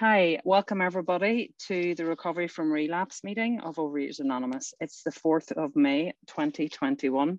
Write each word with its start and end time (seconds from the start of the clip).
Hi, 0.00 0.40
welcome 0.44 0.80
everybody 0.80 1.52
to 1.66 1.94
the 1.94 2.06
Recovery 2.06 2.48
from 2.48 2.72
Relapse 2.72 3.22
meeting 3.22 3.60
of 3.60 3.76
Overeaters 3.76 4.20
Anonymous. 4.20 4.72
It's 4.80 5.02
the 5.02 5.10
4th 5.10 5.52
of 5.52 5.76
May 5.76 6.14
2021. 6.26 7.38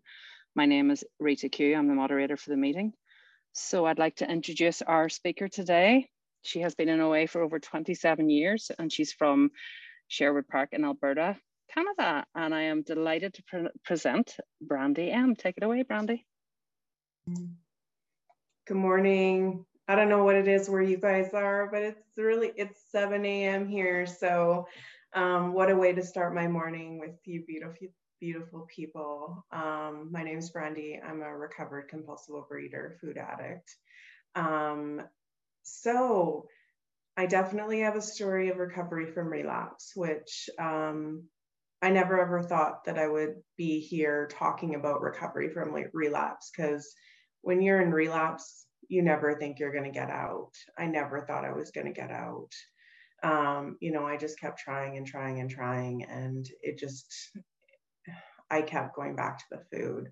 My 0.54 0.66
name 0.68 0.92
is 0.92 1.04
Rita 1.20 1.50
Q. 1.50 1.74
I'm 1.76 1.88
the 1.88 1.96
moderator 1.96 2.38
for 2.38 2.52
the 2.52 2.58
meeting. 2.58 2.94
So 3.54 3.88
I'd 3.88 3.97
like 3.97 4.18
to 4.18 4.29
introduce 4.29 4.84
our 4.84 5.10
speaker 5.10 5.47
today. 5.47 6.08
She 6.44 6.60
has 6.60 6.76
been 6.76 6.88
in 6.88 7.02
OA 7.02 7.25
for 7.25 7.42
over 7.42 7.57
27 7.57 8.29
years 8.29 8.70
and 8.78 8.93
she's 8.93 9.12
from 9.12 9.50
Sherwood 10.07 10.48
Park 10.48 10.70
in 10.73 10.86
Alberta, 10.86 11.38
Canada. 11.73 12.28
And 12.36 12.54
I 12.54 12.62
am 12.66 12.84
delighted 12.84 13.34
to 13.34 13.43
pre 13.48 13.70
present 13.84 14.38
Brandee 14.62 15.09
M. 15.09 15.36
Take 15.36 15.57
it 15.57 15.64
away, 15.64 15.82
Brandee. 15.82 16.23
Good 18.68 18.78
morning. 18.78 19.66
I 19.92 19.96
don't 19.96 20.08
know 20.08 20.23
what 20.23 20.38
it 20.38 20.48
is 20.48 20.70
where 20.70 20.82
you 20.82 20.96
guys 20.96 21.34
are, 21.34 21.68
but 21.70 21.82
it's 21.82 22.02
really 22.16 22.54
it's 22.55 22.80
7 22.94 23.25
a.m. 23.25 23.68
here. 23.68 24.06
So 24.06 24.70
um, 25.14 25.52
what 25.52 25.70
a 25.70 25.75
way 25.75 25.92
to 25.92 26.02
start 26.02 26.34
my 26.34 26.48
morning 26.48 26.98
with 26.98 27.15
you 27.25 27.43
beautiful 27.46 27.88
beautiful 28.21 28.65
people. 28.74 29.46
Um, 29.51 30.07
my 30.10 30.24
name 30.24 30.38
is 30.38 30.50
Brandee. 30.50 31.01
I'm 31.06 31.21
a 31.21 31.38
recovered 31.38 31.89
compulsive 31.89 32.36
overeater, 32.36 33.02
food 33.02 33.17
addict. 33.17 33.75
Um, 34.34 35.02
so 35.64 36.48
I 37.17 37.26
definitely 37.26 37.81
have 37.81 37.98
a 37.98 38.02
story 38.02 38.48
of 38.48 38.59
recovery 38.59 39.08
from 39.08 39.28
relapse, 39.28 39.92
which 39.94 40.50
um, 40.58 41.23
I 41.81 41.89
never 41.89 42.22
ever 42.22 42.42
thought 42.42 42.86
that 42.86 42.98
I 42.98 43.09
would 43.09 43.42
be 43.58 43.81
here 43.81 44.30
talking 44.31 44.76
about 44.76 45.02
recovery 45.02 45.50
from 45.50 45.73
like 45.73 45.89
relapse 45.92 46.50
because 46.50 46.95
when 47.42 47.62
you're 47.62 47.81
in 47.81 47.92
relapse, 47.92 48.67
you 48.88 49.02
never 49.02 49.38
think 49.38 49.59
you're 49.59 49.72
going 49.72 49.92
to 49.92 50.00
get 50.00 50.09
out. 50.09 50.52
I 50.78 50.88
never 50.88 51.22
thought 51.22 51.45
I 51.45 51.53
was 51.53 51.72
going 51.72 51.88
to 51.88 51.94
get 51.94 52.12
out. 52.12 52.52
Um, 53.23 53.78
you 53.80 53.92
know, 53.92 54.06
I 54.06 54.17
just 54.17 54.40
kept 54.40 54.59
trying 54.59 54.98
and 54.98 55.06
trying 55.06 55.40
and 55.40 55.50
trying, 55.50 56.04
and 56.04 56.46
it 56.62 56.80
just, 56.80 57.14
I 58.50 58.62
kept 58.64 58.96
going 58.96 59.16
back 59.16 59.38
to 59.40 59.46
the 59.52 59.78
food. 59.78 60.12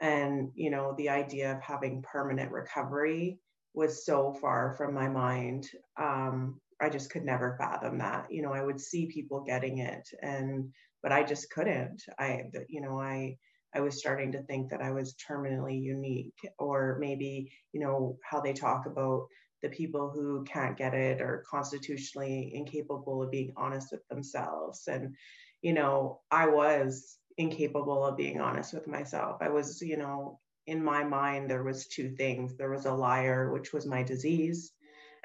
And, 0.00 0.50
you 0.54 0.70
know, 0.70 0.94
the 0.96 1.08
idea 1.08 1.52
of 1.52 1.62
having 1.62 2.02
permanent 2.02 2.52
recovery 2.52 3.38
was 3.74 4.06
so 4.06 4.32
far 4.40 4.74
from 4.76 4.94
my 4.94 5.08
mind. 5.08 5.68
Um, 6.00 6.60
I 6.80 6.88
just 6.90 7.10
could 7.10 7.24
never 7.24 7.56
fathom 7.58 7.98
that. 7.98 8.26
You 8.30 8.42
know, 8.42 8.52
I 8.52 8.62
would 8.62 8.80
see 8.80 9.06
people 9.06 9.44
getting 9.44 9.78
it, 9.78 10.08
and, 10.22 10.72
but 11.02 11.12
I 11.12 11.22
just 11.24 11.50
couldn't. 11.50 12.02
I, 12.18 12.44
you 12.68 12.80
know, 12.80 13.00
I, 13.00 13.36
I 13.74 13.80
was 13.80 13.98
starting 13.98 14.32
to 14.32 14.42
think 14.42 14.70
that 14.70 14.82
I 14.82 14.92
was 14.92 15.16
terminally 15.28 15.80
unique, 15.80 16.38
or 16.58 16.96
maybe, 17.00 17.52
you 17.72 17.80
know, 17.80 18.18
how 18.22 18.40
they 18.40 18.52
talk 18.52 18.86
about 18.86 19.26
the 19.62 19.68
people 19.70 20.10
who 20.10 20.44
can't 20.44 20.76
get 20.76 20.94
it 20.94 21.20
or 21.20 21.44
constitutionally 21.50 22.52
incapable 22.54 23.22
of 23.22 23.30
being 23.30 23.52
honest 23.56 23.88
with 23.92 24.06
themselves. 24.08 24.86
And, 24.88 25.14
you 25.62 25.72
know, 25.72 26.20
I 26.30 26.46
was 26.48 27.18
incapable 27.38 28.04
of 28.04 28.16
being 28.16 28.40
honest 28.40 28.74
with 28.74 28.86
myself. 28.86 29.38
I 29.40 29.48
was, 29.48 29.80
you 29.80 29.96
know, 29.96 30.38
in 30.66 30.84
my 30.84 31.04
mind, 31.04 31.50
there 31.50 31.64
was 31.64 31.86
two 31.88 32.10
things. 32.10 32.56
There 32.56 32.70
was 32.70 32.86
a 32.86 32.92
liar, 32.92 33.52
which 33.52 33.72
was 33.72 33.86
my 33.86 34.02
disease, 34.02 34.72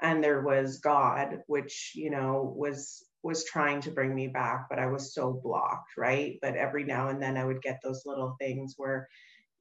and 0.01 0.23
there 0.23 0.41
was 0.41 0.79
God, 0.79 1.43
which, 1.47 1.91
you 1.95 2.09
know, 2.09 2.53
was 2.55 3.05
was 3.23 3.45
trying 3.45 3.81
to 3.81 3.91
bring 3.91 4.13
me 4.15 4.27
back, 4.27 4.67
but 4.69 4.79
I 4.79 4.87
was 4.87 5.13
so 5.13 5.33
blocked, 5.43 5.97
right? 5.97 6.37
But 6.41 6.55
every 6.55 6.83
now 6.83 7.09
and 7.09 7.21
then 7.21 7.37
I 7.37 7.45
would 7.45 7.61
get 7.61 7.79
those 7.83 8.03
little 8.05 8.35
things 8.39 8.75
where, 8.77 9.07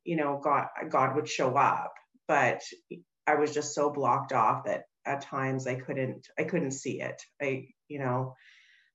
you 0.05 0.17
know, 0.17 0.41
God 0.43 0.67
God 0.91 1.17
would 1.17 1.29
show 1.29 1.57
up, 1.57 1.93
but 2.27 2.63
I 3.27 3.35
was 3.35 3.53
just 3.53 3.75
so 3.75 3.91
blocked 3.91 4.33
off 4.33 4.65
that 4.65 4.85
at 5.05 5.23
times 5.23 5.67
I 5.67 5.75
couldn't 5.75 6.29
I 6.39 6.45
couldn't 6.45 6.73
see 6.73 7.01
it. 7.01 7.21
I, 7.43 7.69
you 7.89 7.99
know, 7.99 8.35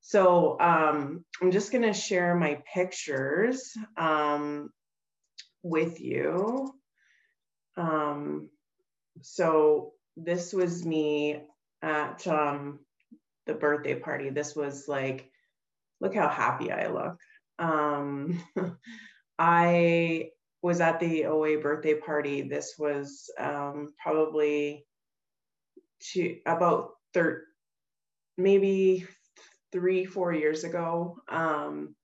so 0.01 0.59
um, 0.59 1.23
I'm 1.41 1.51
just 1.51 1.71
gonna 1.71 1.93
share 1.93 2.35
my 2.35 2.61
pictures 2.73 3.73
um, 3.97 4.69
with 5.61 6.01
you. 6.01 6.73
Um, 7.77 8.49
so 9.21 9.93
this 10.17 10.53
was 10.53 10.85
me 10.85 11.41
at 11.81 12.25
um, 12.27 12.79
the 13.45 13.53
birthday 13.53 13.95
party. 13.95 14.29
This 14.29 14.55
was 14.55 14.87
like, 14.87 15.29
look 15.99 16.15
how 16.15 16.29
happy 16.29 16.71
I 16.71 16.87
look. 16.87 17.17
Um, 17.59 18.43
I 19.39 20.29
was 20.61 20.79
at 20.79 20.99
the 20.99 21.25
OA 21.25 21.59
birthday 21.59 21.95
party. 21.95 22.41
This 22.41 22.75
was 22.77 23.29
um, 23.37 23.93
probably 24.01 24.85
two, 25.99 26.37
about 26.45 26.91
third, 27.13 27.43
maybe 28.37 29.05
three, 29.71 30.05
four 30.05 30.33
years 30.33 30.63
ago. 30.63 31.17
Um, 31.27 31.95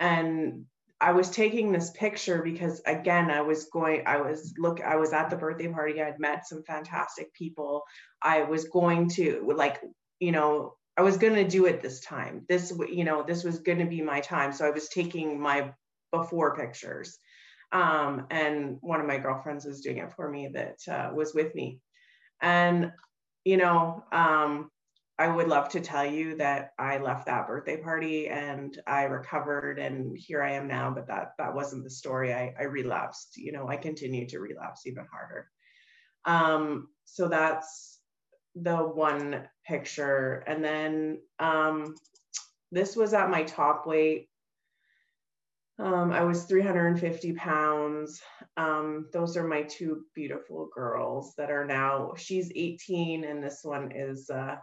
and 0.00 0.64
I 1.00 1.12
was 1.12 1.30
taking 1.30 1.72
this 1.72 1.90
picture 1.90 2.42
because 2.42 2.82
again, 2.84 3.30
I 3.30 3.40
was 3.40 3.66
going, 3.66 4.02
I 4.06 4.20
was 4.20 4.54
look, 4.58 4.80
I 4.82 4.96
was 4.96 5.12
at 5.12 5.30
the 5.30 5.36
birthday 5.36 5.68
party. 5.68 6.02
I'd 6.02 6.18
met 6.18 6.46
some 6.46 6.62
fantastic 6.62 7.32
people. 7.32 7.84
I 8.20 8.42
was 8.42 8.64
going 8.64 9.08
to 9.10 9.50
like, 9.56 9.80
you 10.18 10.32
know, 10.32 10.74
I 10.96 11.02
was 11.02 11.16
going 11.16 11.34
to 11.34 11.48
do 11.48 11.66
it 11.66 11.82
this 11.82 12.00
time. 12.00 12.44
This, 12.48 12.72
you 12.90 13.04
know, 13.04 13.22
this 13.22 13.44
was 13.44 13.60
going 13.60 13.78
to 13.78 13.86
be 13.86 14.02
my 14.02 14.20
time. 14.20 14.52
So 14.52 14.66
I 14.66 14.70
was 14.70 14.88
taking 14.88 15.40
my 15.40 15.72
before 16.12 16.56
pictures. 16.56 17.18
Um, 17.72 18.26
and 18.30 18.78
one 18.80 19.00
of 19.00 19.06
my 19.06 19.18
girlfriends 19.18 19.64
was 19.64 19.80
doing 19.80 19.98
it 19.98 20.12
for 20.12 20.28
me 20.28 20.48
that 20.54 20.78
uh, 20.90 21.14
was 21.14 21.34
with 21.34 21.54
me. 21.54 21.80
And, 22.42 22.92
you 23.44 23.56
know, 23.56 24.04
um, 24.12 24.70
I 25.20 25.28
would 25.28 25.48
love 25.48 25.68
to 25.70 25.80
tell 25.80 26.06
you 26.06 26.36
that 26.36 26.70
I 26.78 26.96
left 26.96 27.26
that 27.26 27.46
birthday 27.46 27.76
party 27.76 28.28
and 28.28 28.80
I 28.86 29.02
recovered 29.02 29.78
and 29.78 30.16
here 30.16 30.42
I 30.42 30.52
am 30.52 30.66
now, 30.66 30.90
but 30.90 31.06
that 31.08 31.32
that 31.36 31.54
wasn't 31.54 31.84
the 31.84 31.90
story. 31.90 32.32
I, 32.32 32.54
I 32.58 32.62
relapsed, 32.62 33.36
you 33.36 33.52
know, 33.52 33.68
I 33.68 33.76
continued 33.76 34.30
to 34.30 34.40
relapse 34.40 34.86
even 34.86 35.04
harder. 35.12 35.46
Um, 36.24 36.88
so 37.04 37.28
that's 37.28 38.00
the 38.54 38.78
one 38.78 39.46
picture. 39.70 40.42
And 40.48 40.64
then 40.64 41.20
um, 41.38 41.94
this 42.72 42.96
was 42.96 43.14
at 43.14 43.30
my 43.30 43.44
top 43.44 43.86
weight. 43.86 44.28
Um, 45.78 46.12
I 46.12 46.24
was 46.24 46.44
350 46.44 47.32
pounds. 47.34 48.20
Um, 48.56 49.06
those 49.12 49.36
are 49.36 49.46
my 49.46 49.62
two 49.62 50.02
beautiful 50.14 50.68
girls 50.74 51.34
that 51.38 51.50
are 51.50 51.64
now, 51.64 52.12
she's 52.16 52.52
18 52.54 53.24
and 53.24 53.42
this 53.42 53.60
one 53.62 53.92
is 53.92 54.28
uh, 54.28 54.56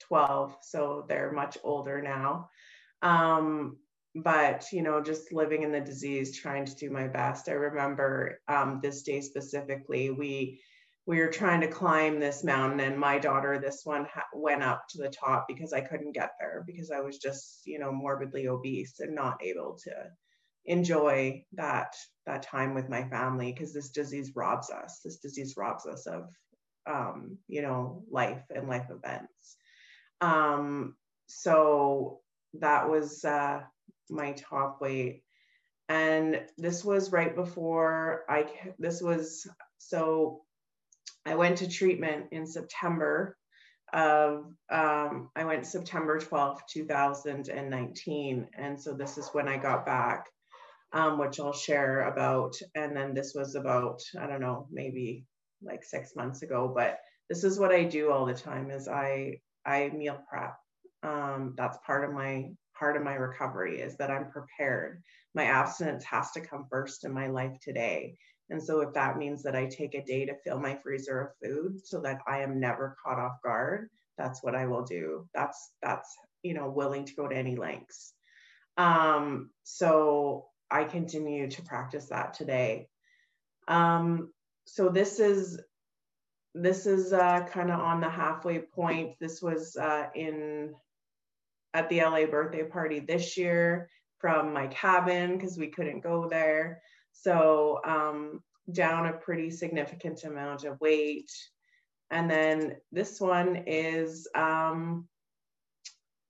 12. 0.00 0.56
So 0.62 1.06
they're 1.08 1.32
much 1.32 1.58
older 1.64 2.02
now. 2.02 2.50
Um, 3.02 3.78
but, 4.14 4.66
you 4.70 4.82
know, 4.82 5.02
just 5.02 5.32
living 5.32 5.64
in 5.64 5.72
the 5.72 5.80
disease, 5.80 6.38
trying 6.38 6.66
to 6.66 6.76
do 6.76 6.90
my 6.90 7.08
best. 7.08 7.48
I 7.48 7.52
remember 7.52 8.40
um, 8.46 8.78
this 8.80 9.02
day 9.02 9.22
specifically, 9.22 10.10
we, 10.10 10.60
we 11.06 11.18
were 11.18 11.28
trying 11.28 11.60
to 11.60 11.68
climb 11.68 12.18
this 12.18 12.44
mountain 12.44 12.80
and 12.80 12.98
my 12.98 13.18
daughter 13.18 13.58
this 13.58 13.82
one 13.84 14.06
ha- 14.12 14.24
went 14.34 14.62
up 14.62 14.84
to 14.88 14.98
the 14.98 15.08
top 15.08 15.46
because 15.48 15.72
i 15.72 15.80
couldn't 15.80 16.12
get 16.14 16.30
there 16.40 16.64
because 16.66 16.90
i 16.90 17.00
was 17.00 17.18
just 17.18 17.60
you 17.64 17.78
know 17.78 17.92
morbidly 17.92 18.48
obese 18.48 19.00
and 19.00 19.14
not 19.14 19.42
able 19.42 19.78
to 19.82 19.92
enjoy 20.66 21.44
that 21.52 21.94
that 22.26 22.42
time 22.42 22.74
with 22.74 22.88
my 22.88 23.04
family 23.08 23.52
because 23.52 23.72
this 23.72 23.90
disease 23.90 24.32
robs 24.34 24.70
us. 24.70 25.00
This 25.04 25.18
disease 25.18 25.54
robs 25.56 25.86
us 25.86 26.06
of 26.06 26.30
um, 26.86 27.38
you 27.48 27.62
know 27.62 28.02
life 28.10 28.42
and 28.54 28.68
life 28.68 28.86
events. 28.90 29.56
Um, 30.20 30.96
so 31.26 32.20
that 32.54 32.88
was 32.88 33.24
uh, 33.24 33.60
my 34.08 34.32
top 34.32 34.80
weight. 34.80 35.22
And 35.88 36.40
this 36.56 36.82
was 36.82 37.12
right 37.12 37.34
before 37.34 38.24
i 38.28 38.46
this 38.78 39.02
was 39.02 39.46
so 39.76 40.43
I 41.26 41.34
went 41.34 41.58
to 41.58 41.68
treatment 41.68 42.26
in 42.32 42.46
September 42.46 43.36
of, 43.92 44.46
um, 44.70 45.30
I 45.36 45.44
went 45.44 45.66
September 45.66 46.18
12th, 46.18 46.60
2019. 46.70 48.48
And 48.56 48.80
so 48.80 48.92
this 48.92 49.18
is 49.18 49.28
when 49.32 49.48
I 49.48 49.56
got 49.56 49.86
back, 49.86 50.26
um, 50.92 51.18
which 51.18 51.40
I'll 51.40 51.52
share 51.52 52.02
about. 52.02 52.54
And 52.74 52.96
then 52.96 53.14
this 53.14 53.34
was 53.34 53.54
about, 53.54 54.02
I 54.20 54.26
don't 54.26 54.40
know, 54.40 54.66
maybe 54.70 55.24
like 55.62 55.84
six 55.84 56.14
months 56.16 56.42
ago, 56.42 56.72
but 56.74 56.98
this 57.30 57.44
is 57.44 57.58
what 57.58 57.72
I 57.72 57.84
do 57.84 58.10
all 58.10 58.26
the 58.26 58.34
time 58.34 58.70
is 58.70 58.88
I, 58.88 59.38
I 59.64 59.90
meal 59.90 60.18
prep. 60.28 60.56
Um, 61.02 61.54
that's 61.56 61.78
part 61.86 62.04
of 62.04 62.12
my 62.14 62.50
part 62.78 62.96
of 62.96 63.02
my 63.02 63.14
recovery 63.14 63.80
is 63.80 63.96
that 63.96 64.10
I'm 64.10 64.30
prepared. 64.30 65.02
My 65.34 65.44
abstinence 65.44 66.04
has 66.04 66.32
to 66.32 66.40
come 66.40 66.66
first 66.70 67.04
in 67.04 67.12
my 67.12 67.28
life 67.28 67.56
today. 67.62 68.16
And 68.50 68.62
so 68.62 68.80
if 68.80 68.92
that 68.94 69.16
means 69.16 69.42
that 69.42 69.56
I 69.56 69.66
take 69.66 69.94
a 69.94 70.04
day 70.04 70.26
to 70.26 70.36
fill 70.44 70.60
my 70.60 70.78
freezer 70.82 71.20
of 71.20 71.28
food 71.42 71.80
so 71.84 72.00
that 72.02 72.20
I 72.28 72.40
am 72.40 72.60
never 72.60 72.96
caught 73.02 73.18
off 73.18 73.42
guard, 73.42 73.88
that's 74.18 74.42
what 74.42 74.54
I 74.54 74.66
will 74.66 74.84
do. 74.84 75.26
That's 75.34 75.72
that's 75.82 76.14
you 76.42 76.54
know 76.54 76.70
willing 76.70 77.04
to 77.06 77.14
go 77.14 77.26
to 77.26 77.36
any 77.36 77.56
lengths. 77.56 78.12
Um, 78.76 79.50
so 79.62 80.46
I 80.70 80.84
continue 80.84 81.50
to 81.50 81.62
practice 81.62 82.06
that 82.06 82.34
today. 82.34 82.88
Um, 83.68 84.32
so 84.66 84.88
this 84.88 85.18
is 85.20 85.60
this 86.54 86.86
is 86.86 87.12
uh, 87.12 87.46
kind 87.50 87.70
of 87.70 87.80
on 87.80 88.00
the 88.00 88.10
halfway 88.10 88.60
point. 88.60 89.16
This 89.20 89.42
was 89.42 89.76
uh, 89.76 90.06
in 90.14 90.74
at 91.72 91.88
the 91.88 92.02
OA 92.02 92.28
birthday 92.28 92.62
party 92.62 93.00
this 93.00 93.36
year 93.36 93.88
from 94.20 94.52
my 94.52 94.68
cabin 94.68 95.36
because 95.36 95.58
we 95.58 95.68
couldn't 95.68 96.00
go 96.00 96.28
there. 96.28 96.80
So 97.14 97.80
um, 97.86 98.42
down 98.70 99.06
a 99.06 99.12
pretty 99.12 99.50
significant 99.50 100.24
amount 100.24 100.64
of 100.64 100.80
weight. 100.80 101.30
And 102.10 102.30
then 102.30 102.76
this 102.92 103.20
one 103.20 103.64
is 103.66 104.28
um, 104.34 105.08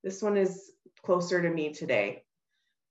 this 0.03 0.23
one 0.23 0.37
is 0.37 0.71
closer 1.05 1.43
to 1.43 1.51
me 1.51 1.73
today. 1.73 2.23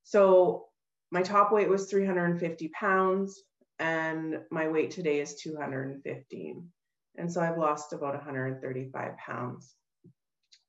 So 0.04 0.66
my 1.12 1.22
top 1.22 1.51
weight 1.51 1.69
was 1.69 1.90
350 1.90 2.69
pounds 2.69 3.42
and 3.80 4.39
my 4.51 4.68
weight 4.68 4.92
today 4.92 5.19
is 5.19 5.36
215. 5.36 6.69
And 7.18 7.31
so 7.31 7.42
I've 7.42 7.57
lost 7.57 7.94
about 7.94 8.16
135 8.16 9.18
pounds, 9.18 9.75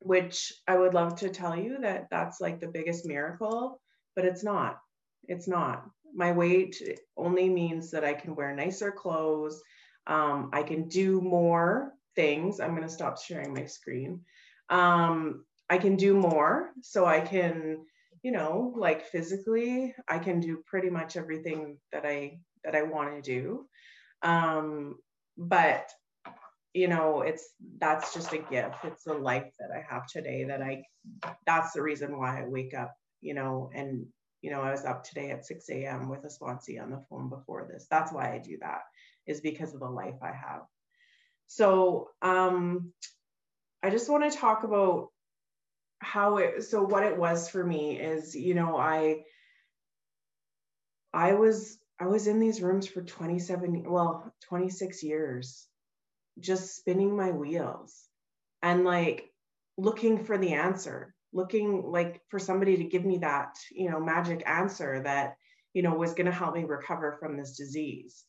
which 0.00 0.52
I 0.68 0.76
would 0.76 0.94
love 0.94 1.16
to 1.16 1.30
tell 1.30 1.56
you 1.56 1.78
that 1.80 2.08
that's 2.10 2.40
like 2.40 2.60
the 2.60 2.68
biggest 2.68 3.06
miracle, 3.06 3.80
but 4.14 4.24
it's 4.24 4.44
not. 4.44 4.78
It's 5.26 5.48
not. 5.48 5.84
My 6.14 6.32
weight 6.32 6.80
only 7.16 7.48
means 7.48 7.90
that 7.90 8.04
I 8.04 8.14
can 8.14 8.34
wear 8.34 8.54
nicer 8.54 8.92
clothes. 8.92 9.62
Um, 10.06 10.50
I 10.52 10.62
can 10.62 10.88
do 10.88 11.20
more 11.20 11.92
things. 12.14 12.60
I'm 12.60 12.70
going 12.76 12.82
to 12.82 12.88
stop 12.88 13.20
sharing 13.20 13.52
my 13.52 13.66
screen. 13.66 14.20
Um, 14.70 15.44
I 15.68 15.78
can 15.78 15.96
do 15.96 16.14
more. 16.14 16.70
So 16.82 17.06
I 17.06 17.20
can, 17.20 17.84
you 18.22 18.32
know, 18.32 18.72
like 18.76 19.06
physically, 19.06 19.94
I 20.08 20.18
can 20.18 20.40
do 20.40 20.62
pretty 20.66 20.90
much 20.90 21.16
everything 21.16 21.78
that 21.92 22.04
I 22.06 22.38
that 22.64 22.74
I 22.74 22.82
want 22.82 23.10
to 23.14 23.20
do. 23.20 23.66
Um, 24.22 24.96
but 25.36 25.90
you 26.74 26.88
know 26.88 27.22
it's 27.22 27.50
that's 27.78 28.12
just 28.12 28.32
a 28.32 28.38
gift 28.38 28.76
it's 28.84 29.04
the 29.04 29.14
life 29.14 29.50
that 29.58 29.70
i 29.74 29.84
have 29.88 30.06
today 30.06 30.44
that 30.44 30.60
i 30.60 30.82
that's 31.46 31.72
the 31.72 31.80
reason 31.80 32.18
why 32.18 32.40
i 32.40 32.44
wake 32.46 32.74
up 32.74 32.92
you 33.20 33.32
know 33.32 33.70
and 33.74 34.04
you 34.44 34.50
know 34.50 34.60
i 34.60 34.70
was 34.70 34.84
up 34.84 35.02
today 35.02 35.30
at 35.30 35.46
6 35.46 35.70
a.m 35.70 36.10
with 36.10 36.22
a 36.24 36.28
sponsee 36.28 36.80
on 36.80 36.90
the 36.90 37.02
phone 37.08 37.30
before 37.30 37.66
this. 37.66 37.86
That's 37.90 38.12
why 38.12 38.34
i 38.34 38.38
do 38.38 38.58
that 38.60 38.82
is 39.26 39.40
because 39.40 39.72
of 39.72 39.80
the 39.80 39.88
life 39.88 40.20
i 40.22 40.32
have. 40.32 40.62
So 41.46 42.10
um 42.20 42.92
i 43.82 43.88
just 43.88 44.10
want 44.10 44.30
to 44.30 44.38
talk 44.38 44.64
about 44.64 45.08
how 45.98 46.36
it 46.36 46.62
so 46.62 46.82
what 46.82 47.04
it 47.04 47.16
was 47.16 47.48
for 47.48 47.64
me 47.64 47.98
is 47.98 48.36
you 48.36 48.54
know 48.54 48.76
i 48.76 49.22
i 51.14 51.32
was 51.32 51.78
i 51.98 52.06
was 52.06 52.26
in 52.26 52.38
these 52.38 52.60
rooms 52.60 52.86
for 52.86 53.00
27 53.00 53.84
well 53.86 54.30
26 54.48 55.02
years 55.02 55.66
just 56.38 56.76
spinning 56.76 57.16
my 57.16 57.30
wheels 57.30 58.06
and 58.62 58.84
like 58.84 59.30
looking 59.78 60.22
for 60.22 60.36
the 60.36 60.52
answer 60.52 61.14
looking 61.34 61.90
like 61.90 62.22
for 62.28 62.38
somebody 62.38 62.78
to 62.78 62.84
give 62.84 63.04
me 63.04 63.18
that 63.18 63.56
you 63.72 63.90
know 63.90 64.00
magic 64.00 64.42
answer 64.46 65.02
that 65.02 65.36
you 65.74 65.82
know 65.82 65.94
was 65.94 66.14
going 66.14 66.26
to 66.26 66.32
help 66.32 66.54
me 66.54 66.64
recover 66.64 67.16
from 67.20 67.36
this 67.36 67.56
disease. 67.56 68.24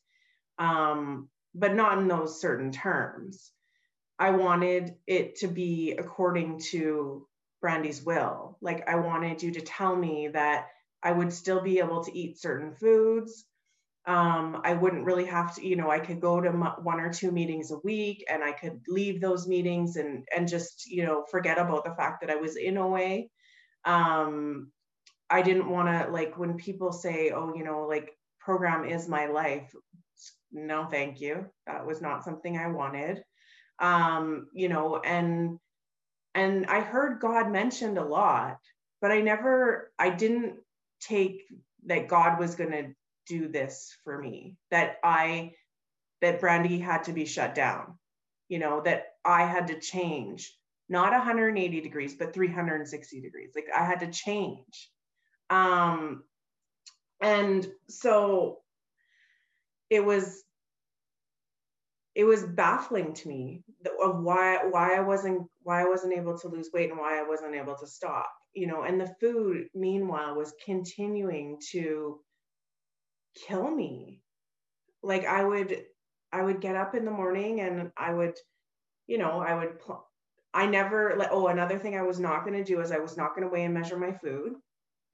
Um 0.60 1.30
but 1.54 1.74
not 1.74 1.98
in 2.00 2.10
those 2.10 2.42
certain 2.42 2.72
terms. 2.72 3.52
I 4.20 4.32
wanted 4.32 4.96
it 5.08 5.38
to 5.38 5.48
be 5.48 5.94
according 5.94 6.60
to 6.72 7.26
brandee's 7.62 8.04
will. 8.04 8.58
Like 8.62 8.90
i 8.90 8.96
wanted 8.96 9.42
you 9.44 9.52
to 9.52 9.62
tell 9.62 9.96
me 9.96 10.30
that 10.30 10.68
i 11.04 11.12
would 11.12 11.32
still 11.32 11.62
be 11.62 11.80
able 11.80 12.04
to 12.04 12.18
eat 12.18 12.40
certain 12.40 12.74
foods 12.76 13.46
um, 14.08 14.62
I 14.64 14.74
wouldn't 14.74 15.06
really 15.06 15.26
have 15.26 15.56
to, 15.56 15.66
you 15.66 15.76
know, 15.76 15.90
I 15.90 16.00
could 16.00 16.22
go 16.22 16.40
to 16.40 16.52
one 16.52 17.00
or 17.00 17.12
two 17.12 17.32
meetings 17.32 17.72
a 17.72 17.80
week 17.80 18.24
and 18.30 18.44
I 18.44 18.52
could 18.52 18.82
leave 18.88 19.20
those 19.20 19.48
meetings 19.48 19.96
and, 19.96 20.28
and 20.36 20.48
just, 20.48 20.86
you 20.86 21.06
know, 21.06 21.26
forget 21.32 21.58
about 21.58 21.86
the 21.86 21.96
fact 21.96 22.22
that 22.22 22.30
I 22.30 22.36
was 22.36 22.56
in 22.56 22.78
OA. 22.78 23.24
Um, 23.84 24.72
I 25.30 25.42
didn't 25.42 25.70
want 25.70 25.88
to 25.88 26.12
like 26.12 26.38
when 26.38 26.56
people 26.56 26.92
say, 26.92 27.32
oh, 27.32 27.54
you 27.56 27.64
know, 27.64 27.88
like 27.88 28.12
program 28.40 28.86
is 28.86 29.08
my 29.08 29.26
life. 29.26 29.74
No, 30.52 30.86
thank 30.86 31.20
you. 31.20 31.48
That 31.66 31.86
was 31.88 32.00
not 32.00 32.24
something 32.24 32.58
I 32.58 32.68
wanted. 32.68 33.24
Um, 33.80 34.48
you 34.54 34.70
know, 34.70 35.02
and, 35.04 35.58
and 36.36 36.68
I 36.68 36.82
heard 36.82 37.20
God 37.20 37.52
mentioned 37.52 37.98
a 37.98 38.06
lot, 38.06 38.58
but 39.02 39.12
I 39.12 39.22
never, 39.22 39.92
I 39.98 40.12
didn't 40.12 40.58
take 41.02 41.42
that 41.88 42.08
God 42.08 42.40
was 42.40 42.54
going 42.54 42.72
to 42.72 42.94
do 43.28 43.48
this 43.48 43.96
for 44.04 44.18
me 44.18 44.56
that 44.72 44.98
i 45.04 45.52
that 46.22 46.40
brandee 46.40 46.80
had 46.80 47.04
to 47.04 47.14
be 47.14 47.26
shut 47.26 47.56
down 47.56 47.98
you 48.50 48.60
know 48.60 48.82
that 48.82 49.08
i 49.24 49.44
had 49.44 49.68
to 49.68 49.80
change 49.80 50.56
not 50.90 51.12
180 51.12 51.82
degrees 51.82 52.16
but 52.16 52.34
360 52.34 53.22
degrees. 53.22 53.52
Like 53.56 53.68
i 53.76 53.84
had 53.84 54.02
to 54.02 54.08
change. 54.08 54.90
Um 55.50 56.24
and 57.22 57.68
so 57.88 58.60
it 59.90 60.04
was 60.04 60.44
it 62.14 62.24
was 62.24 62.44
baffling 62.44 63.14
to 63.14 63.28
me 63.28 63.64
of 64.02 64.22
why 64.22 64.60
why 64.70 64.96
I 64.96 65.02
wasn't 65.02 65.48
why 65.64 65.82
I 65.82 65.86
wasn't 65.86 66.14
able 66.14 66.38
to 66.40 66.48
lose 66.48 66.70
weight 66.74 66.90
and 66.90 67.00
why 67.00 67.20
I 67.20 67.28
wasn't 67.28 67.56
able 67.56 67.76
to 67.76 67.88
stop 67.88 68.32
you 68.54 68.68
know 68.68 68.84
and 68.84 69.00
the 69.00 69.14
food 69.20 69.68
meanwhile 69.74 70.36
was 70.36 70.54
continuing 70.64 71.60
to 71.72 72.20
kill 73.36 73.70
me. 73.70 74.22
Like 75.04 75.26
i 75.26 75.44
would 75.44 75.86
i 76.32 76.42
would 76.42 76.62
get 76.62 76.76
up 76.76 76.96
in 76.96 77.06
the 77.06 77.12
morning 77.12 77.62
and 77.62 77.92
i 77.96 78.12
would 78.12 78.36
you 79.06 79.20
know 79.20 79.40
i 79.40 79.54
would 79.54 79.80
pl- 79.80 80.08
i 80.52 80.66
never 80.66 81.16
like 81.16 81.30
oh 81.32 81.48
another 81.48 81.78
thing 81.78 81.96
i 81.96 82.02
was 82.02 82.20
not 82.20 82.44
going 82.44 82.58
to 82.58 82.64
do 82.64 82.82
is 82.82 82.92
i 82.92 82.98
was 82.98 83.16
not 83.16 83.36
going 83.36 83.44
to 83.48 83.54
weigh 83.54 83.66
and 83.66 83.74
measure 83.74 83.98
my 83.98 84.12
food 84.14 84.56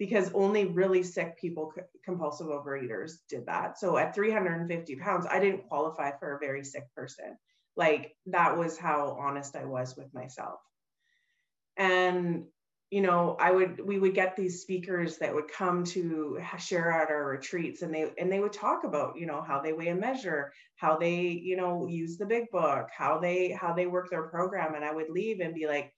because 0.01 0.31
only 0.33 0.65
really 0.65 1.03
sick 1.03 1.37
people 1.37 1.71
compulsive 2.03 2.47
overeaters 2.47 3.17
did 3.29 3.45
that. 3.45 3.77
So 3.77 3.97
at 3.97 4.15
350 4.15 4.95
pounds 4.95 5.27
i 5.29 5.39
didn't 5.39 5.67
qualify 5.67 6.11
for 6.19 6.35
a 6.35 6.39
very 6.39 6.63
sick 6.63 6.85
person. 6.95 7.37
Like 7.75 8.15
that 8.25 8.57
was 8.57 8.79
how 8.79 9.15
honest 9.21 9.55
i 9.55 9.63
was 9.63 9.95
with 9.95 10.11
myself. 10.11 10.59
And 11.77 12.45
you 12.91 13.01
know 13.01 13.37
i 13.39 13.49
would 13.49 13.79
we 13.83 13.97
would 13.97 14.13
get 14.13 14.35
these 14.35 14.61
speakers 14.61 15.17
that 15.17 15.33
would 15.33 15.47
come 15.47 15.83
to 15.83 16.37
share 16.59 16.91
at 16.91 17.09
our 17.09 17.25
retreats 17.25 17.81
and 17.81 17.93
they 17.93 18.11
and 18.19 18.31
they 18.31 18.39
would 18.39 18.53
talk 18.53 18.83
about 18.83 19.17
you 19.17 19.25
know 19.25 19.41
how 19.41 19.61
they 19.61 19.73
weigh 19.73 19.87
and 19.87 19.99
measure 19.99 20.51
how 20.75 20.97
they 20.97 21.21
you 21.21 21.55
know 21.55 21.87
use 21.87 22.17
the 22.17 22.25
big 22.25 22.51
book 22.51 22.87
how 22.95 23.17
they 23.17 23.49
how 23.51 23.73
they 23.73 23.87
work 23.87 24.09
their 24.11 24.27
program 24.27 24.75
and 24.75 24.83
i 24.85 24.93
would 24.93 25.09
leave 25.09 25.39
and 25.39 25.55
be 25.55 25.67
like 25.67 25.91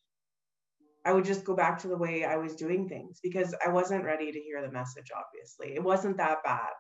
i 1.04 1.12
would 1.12 1.26
just 1.26 1.44
go 1.44 1.56
back 1.56 1.80
to 1.80 1.88
the 1.88 1.98
way 1.98 2.24
i 2.24 2.38
was 2.38 2.56
doing 2.56 2.88
things 2.88 3.20
because 3.24 3.56
i 3.66 3.70
wasn't 3.70 4.06
ready 4.06 4.32
to 4.32 4.40
hear 4.40 4.62
the 4.62 4.72
message 4.72 5.12
obviously. 5.16 5.76
It 5.76 5.84
wasn't 5.84 6.18
that 6.18 6.44
bad 6.46 6.72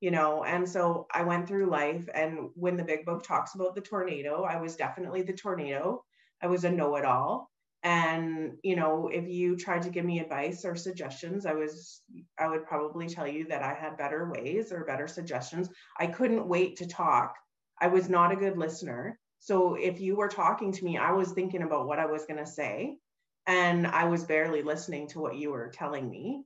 you 0.00 0.12
know 0.12 0.44
and 0.44 0.66
so 0.68 1.08
i 1.12 1.22
went 1.24 1.48
through 1.48 1.68
life 1.68 2.08
and 2.14 2.50
when 2.54 2.76
the 2.76 2.84
big 2.84 3.04
book 3.04 3.24
talks 3.24 3.54
about 3.56 3.74
the 3.74 3.80
tornado 3.80 4.44
i 4.44 4.60
was 4.60 4.76
definitely 4.76 5.22
the 5.22 5.32
tornado. 5.32 6.04
I 6.42 6.46
was 6.46 6.64
a 6.64 6.70
know-it-all 6.70 7.49
and 7.82 8.52
you 8.62 8.76
know 8.76 9.08
if 9.12 9.26
you 9.26 9.56
tried 9.56 9.82
to 9.82 9.90
give 9.90 10.04
me 10.04 10.20
advice 10.20 10.64
or 10.64 10.76
suggestions 10.76 11.46
i 11.46 11.54
was 11.54 12.02
i 12.38 12.46
would 12.46 12.66
probably 12.66 13.08
tell 13.08 13.26
you 13.26 13.46
that 13.46 13.62
i 13.62 13.72
had 13.72 13.96
better 13.96 14.30
ways 14.30 14.70
or 14.70 14.84
better 14.84 15.08
suggestions. 15.08 15.68
I 15.98 16.06
couldn't 16.06 16.46
wait 16.46 16.76
to 16.76 16.86
talk. 16.86 17.34
I 17.80 17.86
was 17.86 18.10
not 18.10 18.32
a 18.32 18.36
good 18.36 18.58
listener. 18.58 19.18
So 19.38 19.74
if 19.74 20.00
you 20.00 20.16
were 20.16 20.28
talking 20.28 20.72
to 20.72 20.84
me 20.84 20.98
i 20.98 21.12
was 21.12 21.32
thinking 21.32 21.62
about 21.62 21.86
what 21.86 21.98
i 21.98 22.04
was 22.04 22.26
going 22.26 22.44
to 22.44 22.50
say 22.50 22.98
and 23.46 23.86
i 23.86 24.04
was 24.04 24.24
barely 24.24 24.62
listening 24.62 25.08
to 25.08 25.20
what 25.20 25.36
you 25.36 25.50
were 25.50 25.68
telling 25.68 26.10
me. 26.10 26.44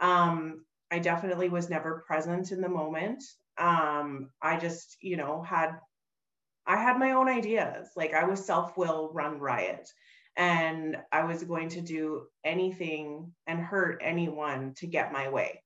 Um, 0.00 0.66
i 0.90 0.98
definitely 0.98 1.48
was 1.48 1.70
never 1.70 2.04
present 2.06 2.52
in 2.52 2.60
the 2.60 2.68
moment. 2.68 3.24
Um, 3.56 4.28
i 4.42 4.58
just 4.58 4.98
you 5.00 5.16
know 5.16 5.42
had 5.42 5.70
i 6.66 6.76
had 6.76 6.98
my 6.98 7.12
own 7.12 7.28
ideas. 7.30 7.88
Like 7.96 8.12
i 8.12 8.24
was 8.24 8.44
self-will 8.44 9.10
run 9.14 9.38
riot 9.38 9.88
and 10.36 10.96
I 11.12 11.24
was 11.24 11.42
going 11.44 11.70
to 11.70 11.80
do 11.80 12.26
anything 12.44 13.32
and 13.46 13.58
hurt 13.60 14.00
anyone 14.04 14.74
to 14.78 14.86
get 14.86 15.12
my 15.12 15.28
way. 15.28 15.62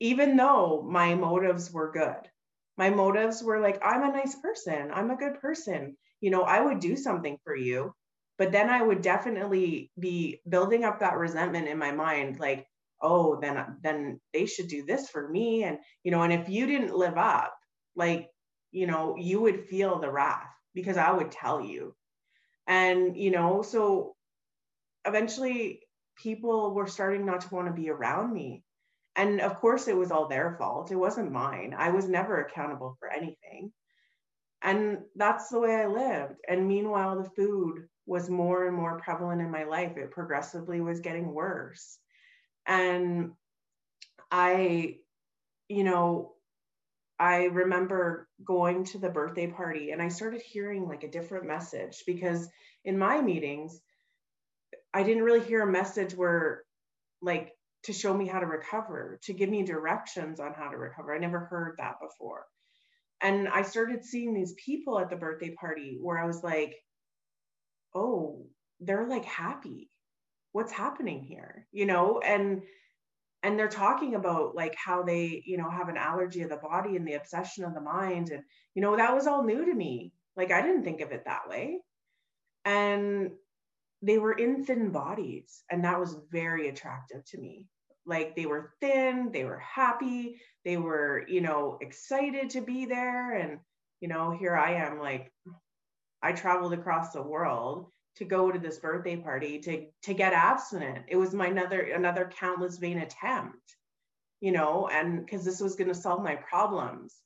Even 0.00 0.36
though 0.36 0.82
my 0.82 1.14
motives 1.14 1.70
were 1.72 1.92
good, 1.92 2.30
my 2.76 2.90
motives 2.90 3.42
were 3.42 3.60
like, 3.60 3.78
I'm 3.84 4.02
a 4.02 4.12
nice 4.12 4.34
person, 4.36 4.90
I'm 4.92 5.10
a 5.10 5.16
good 5.16 5.40
person, 5.40 5.96
you 6.20 6.30
know, 6.30 6.42
I 6.42 6.60
would 6.60 6.80
do 6.80 6.96
something 6.96 7.38
for 7.44 7.54
you. 7.54 7.94
But 8.38 8.52
then 8.52 8.70
I 8.70 8.80
would 8.82 9.02
definitely 9.02 9.92
be 9.98 10.40
building 10.48 10.84
up 10.84 11.00
that 11.00 11.18
resentment 11.18 11.68
in 11.68 11.76
my 11.78 11.92
mind, 11.92 12.40
like, 12.40 12.66
oh, 13.02 13.38
then 13.40 13.78
then 13.82 14.20
they 14.32 14.46
should 14.46 14.68
do 14.68 14.84
this 14.86 15.10
for 15.10 15.28
me. 15.28 15.64
And, 15.64 15.78
you 16.04 16.10
know, 16.10 16.22
and 16.22 16.32
if 16.32 16.48
you 16.48 16.66
didn't 16.66 16.96
live 16.96 17.18
up, 17.18 17.54
like, 17.96 18.30
you 18.72 18.86
know, 18.86 19.16
you 19.18 19.40
would 19.42 19.66
feel 19.66 19.98
the 19.98 20.10
wrath 20.10 20.48
because 20.74 20.96
I 20.96 21.12
would 21.12 21.30
tell 21.30 21.60
you 21.62 21.94
and, 22.70 23.16
you 23.16 23.32
know, 23.32 23.62
so 23.62 24.14
eventually 25.04 25.80
people 26.16 26.72
were 26.72 26.86
starting 26.86 27.26
not 27.26 27.40
to 27.40 27.52
want 27.52 27.66
to 27.66 27.74
be 27.74 27.90
around 27.90 28.32
me. 28.32 28.62
And 29.16 29.40
of 29.40 29.56
course, 29.56 29.88
it 29.88 29.96
was 29.96 30.12
all 30.12 30.28
their 30.28 30.54
fault. 30.56 30.92
It 30.92 30.96
wasn't 30.96 31.32
mine. 31.32 31.74
I 31.76 31.90
was 31.90 32.08
never 32.08 32.40
accountable 32.40 32.96
for 33.00 33.10
anything. 33.10 33.72
And 34.62 34.98
that's 35.16 35.48
the 35.48 35.58
way 35.58 35.74
I 35.74 35.88
lived. 35.88 36.36
And 36.48 36.68
meanwhile, 36.68 37.20
the 37.20 37.30
food 37.30 37.88
was 38.06 38.30
more 38.30 38.68
and 38.68 38.76
more 38.76 39.00
prevalent 39.00 39.40
in 39.40 39.50
my 39.50 39.64
life. 39.64 39.96
It 39.96 40.12
progressively 40.12 40.80
was 40.80 41.00
getting 41.00 41.34
worse. 41.34 41.98
And 42.66 43.32
I, 44.30 44.98
you 45.68 45.82
know, 45.82 46.34
I 47.20 47.44
remember 47.44 48.26
going 48.42 48.84
to 48.86 48.98
the 48.98 49.10
birthday 49.10 49.46
party 49.46 49.90
and 49.90 50.00
I 50.00 50.08
started 50.08 50.40
hearing 50.40 50.88
like 50.88 51.04
a 51.04 51.10
different 51.10 51.46
message 51.46 52.02
because 52.06 52.48
in 52.82 52.98
my 52.98 53.20
meetings, 53.20 53.78
I 54.94 55.02
didn't 55.02 55.24
really 55.24 55.44
hear 55.46 55.62
a 55.62 55.70
message 55.70 56.14
where 56.14 56.62
like 57.20 57.52
to 57.84 57.92
show 57.92 58.14
me 58.14 58.26
how 58.26 58.40
to 58.40 58.46
recover, 58.46 59.20
to 59.24 59.34
give 59.34 59.50
me 59.50 59.62
directions 59.64 60.40
on 60.40 60.54
how 60.54 60.70
to 60.70 60.78
recover. 60.78 61.14
I 61.14 61.18
never 61.18 61.40
heard 61.40 61.74
that 61.76 61.96
before. 62.00 62.46
And 63.20 63.48
I 63.48 63.62
started 63.62 64.02
seeing 64.02 64.32
these 64.32 64.54
people 64.54 64.98
at 64.98 65.10
the 65.10 65.16
birthday 65.16 65.50
party 65.50 65.98
where 66.00 66.18
I 66.18 66.26
was 66.26 66.42
like, 66.42 66.74
oh, 67.94 68.46
they're 68.80 69.06
like 69.06 69.26
happy. 69.26 69.90
What's 70.52 70.72
happening 70.72 71.22
here? 71.22 71.66
You 71.70 71.84
know, 71.84 72.20
and 72.20 72.62
and 73.42 73.58
they're 73.58 73.68
talking 73.68 74.14
about 74.14 74.54
like 74.54 74.74
how 74.76 75.02
they, 75.02 75.42
you 75.46 75.56
know, 75.56 75.70
have 75.70 75.88
an 75.88 75.96
allergy 75.96 76.42
of 76.42 76.50
the 76.50 76.56
body 76.56 76.96
and 76.96 77.06
the 77.06 77.14
obsession 77.14 77.64
of 77.64 77.74
the 77.74 77.80
mind. 77.80 78.30
And, 78.30 78.42
you 78.74 78.82
know, 78.82 78.96
that 78.96 79.14
was 79.14 79.26
all 79.26 79.44
new 79.44 79.64
to 79.64 79.74
me. 79.74 80.12
Like 80.36 80.52
I 80.52 80.62
didn't 80.62 80.84
think 80.84 81.00
of 81.00 81.12
it 81.12 81.24
that 81.24 81.48
way. 81.48 81.78
And 82.64 83.30
they 84.02 84.18
were 84.18 84.32
in 84.32 84.64
thin 84.64 84.90
bodies 84.90 85.62
and 85.70 85.84
that 85.84 85.98
was 85.98 86.16
very 86.30 86.68
attractive 86.68 87.24
to 87.26 87.38
me 87.38 87.66
like 88.06 88.34
they 88.34 88.46
were 88.46 88.72
thin 88.80 89.30
they 89.32 89.44
were 89.44 89.58
happy 89.58 90.40
they 90.64 90.76
were 90.76 91.24
you 91.28 91.40
know 91.40 91.76
excited 91.80 92.50
to 92.50 92.60
be 92.60 92.86
there 92.86 93.36
and 93.36 93.58
you 94.00 94.08
know 94.08 94.30
here 94.30 94.56
i 94.56 94.72
am 94.72 94.98
like 94.98 95.30
i 96.22 96.32
traveled 96.32 96.72
across 96.72 97.12
the 97.12 97.22
world 97.22 97.90
to 98.20 98.26
go 98.26 98.52
to 98.52 98.58
this 98.58 98.78
birthday 98.78 99.16
party 99.16 99.58
to 99.58 99.86
to 100.02 100.12
get 100.12 100.34
abstinent. 100.34 101.06
It 101.08 101.16
was 101.16 101.32
my 101.32 101.46
another 101.46 101.80
another 101.80 102.30
countless 102.38 102.76
vain 102.76 102.98
attempt 102.98 103.76
you 104.40 104.52
know 104.52 104.88
and 104.92 105.24
because 105.24 105.42
this 105.42 105.60
was 105.60 105.74
going 105.74 105.88
to 105.88 105.94
solve 105.94 106.22
my 106.22 106.36
problems. 106.36 107.16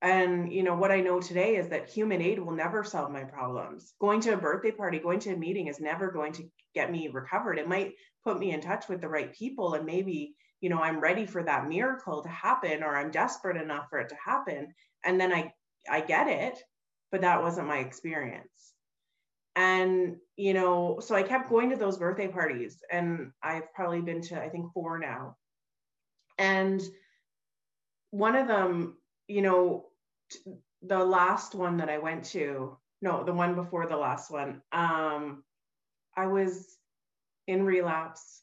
And 0.00 0.50
you 0.50 0.62
know 0.62 0.76
what 0.76 0.90
i 0.90 1.00
know 1.00 1.20
today 1.20 1.56
is 1.56 1.68
that 1.68 1.90
human 1.90 2.22
aid 2.22 2.38
will 2.38 2.54
never 2.54 2.84
solve 2.84 3.10
my 3.10 3.24
problems. 3.24 3.92
Going 4.00 4.20
to 4.22 4.32
a 4.32 4.38
birthday 4.38 4.70
party 4.70 4.98
going 4.98 5.20
to 5.20 5.34
a 5.34 5.36
meeting 5.36 5.66
is 5.66 5.78
never 5.78 6.10
going 6.10 6.32
to 6.34 6.48
get 6.74 6.90
me 6.90 7.08
recovered. 7.08 7.58
It 7.58 7.68
might 7.68 7.92
put 8.24 8.38
me 8.38 8.52
in 8.52 8.62
touch 8.62 8.88
with 8.88 9.02
the 9.02 9.08
right 9.08 9.34
people 9.34 9.74
and 9.74 9.84
maybe 9.84 10.34
you 10.62 10.70
know 10.70 10.78
i'm 10.78 11.00
ready 11.00 11.26
for 11.26 11.42
that 11.42 11.68
miracle 11.68 12.22
to 12.22 12.30
happen 12.30 12.82
or 12.82 12.96
i'm 12.96 13.10
desperate 13.10 13.60
enough 13.60 13.88
for 13.90 13.98
it 13.98 14.08
to 14.08 14.16
happen. 14.24 14.72
And 15.04 15.20
then 15.20 15.34
i 15.34 15.52
i 15.90 16.00
get 16.00 16.28
it 16.28 16.58
but 17.10 17.20
that 17.20 17.42
wasn't 17.42 17.68
my 17.68 17.78
experience 17.78 18.72
and 19.58 20.16
you 20.36 20.54
know 20.54 20.98
so 21.00 21.14
i 21.14 21.22
kept 21.22 21.50
going 21.50 21.68
to 21.68 21.76
those 21.76 21.98
birthday 21.98 22.28
parties 22.28 22.82
and 22.90 23.30
i've 23.42 23.72
probably 23.74 24.00
been 24.00 24.22
to 24.22 24.40
i 24.40 24.48
think 24.48 24.72
four 24.72 24.98
now 24.98 25.36
and 26.38 26.82
one 28.10 28.36
of 28.36 28.46
them 28.46 28.98
you 29.28 29.42
know, 29.42 29.84
the 30.82 31.04
last 31.04 31.54
one 31.54 31.76
that 31.76 31.90
I 31.90 31.98
went 31.98 32.24
to, 32.26 32.76
no, 33.02 33.22
the 33.22 33.32
one 33.32 33.54
before 33.54 33.86
the 33.86 33.96
last 33.96 34.30
one, 34.30 34.62
um, 34.72 35.44
I 36.16 36.26
was 36.26 36.76
in 37.46 37.64
relapse, 37.64 38.42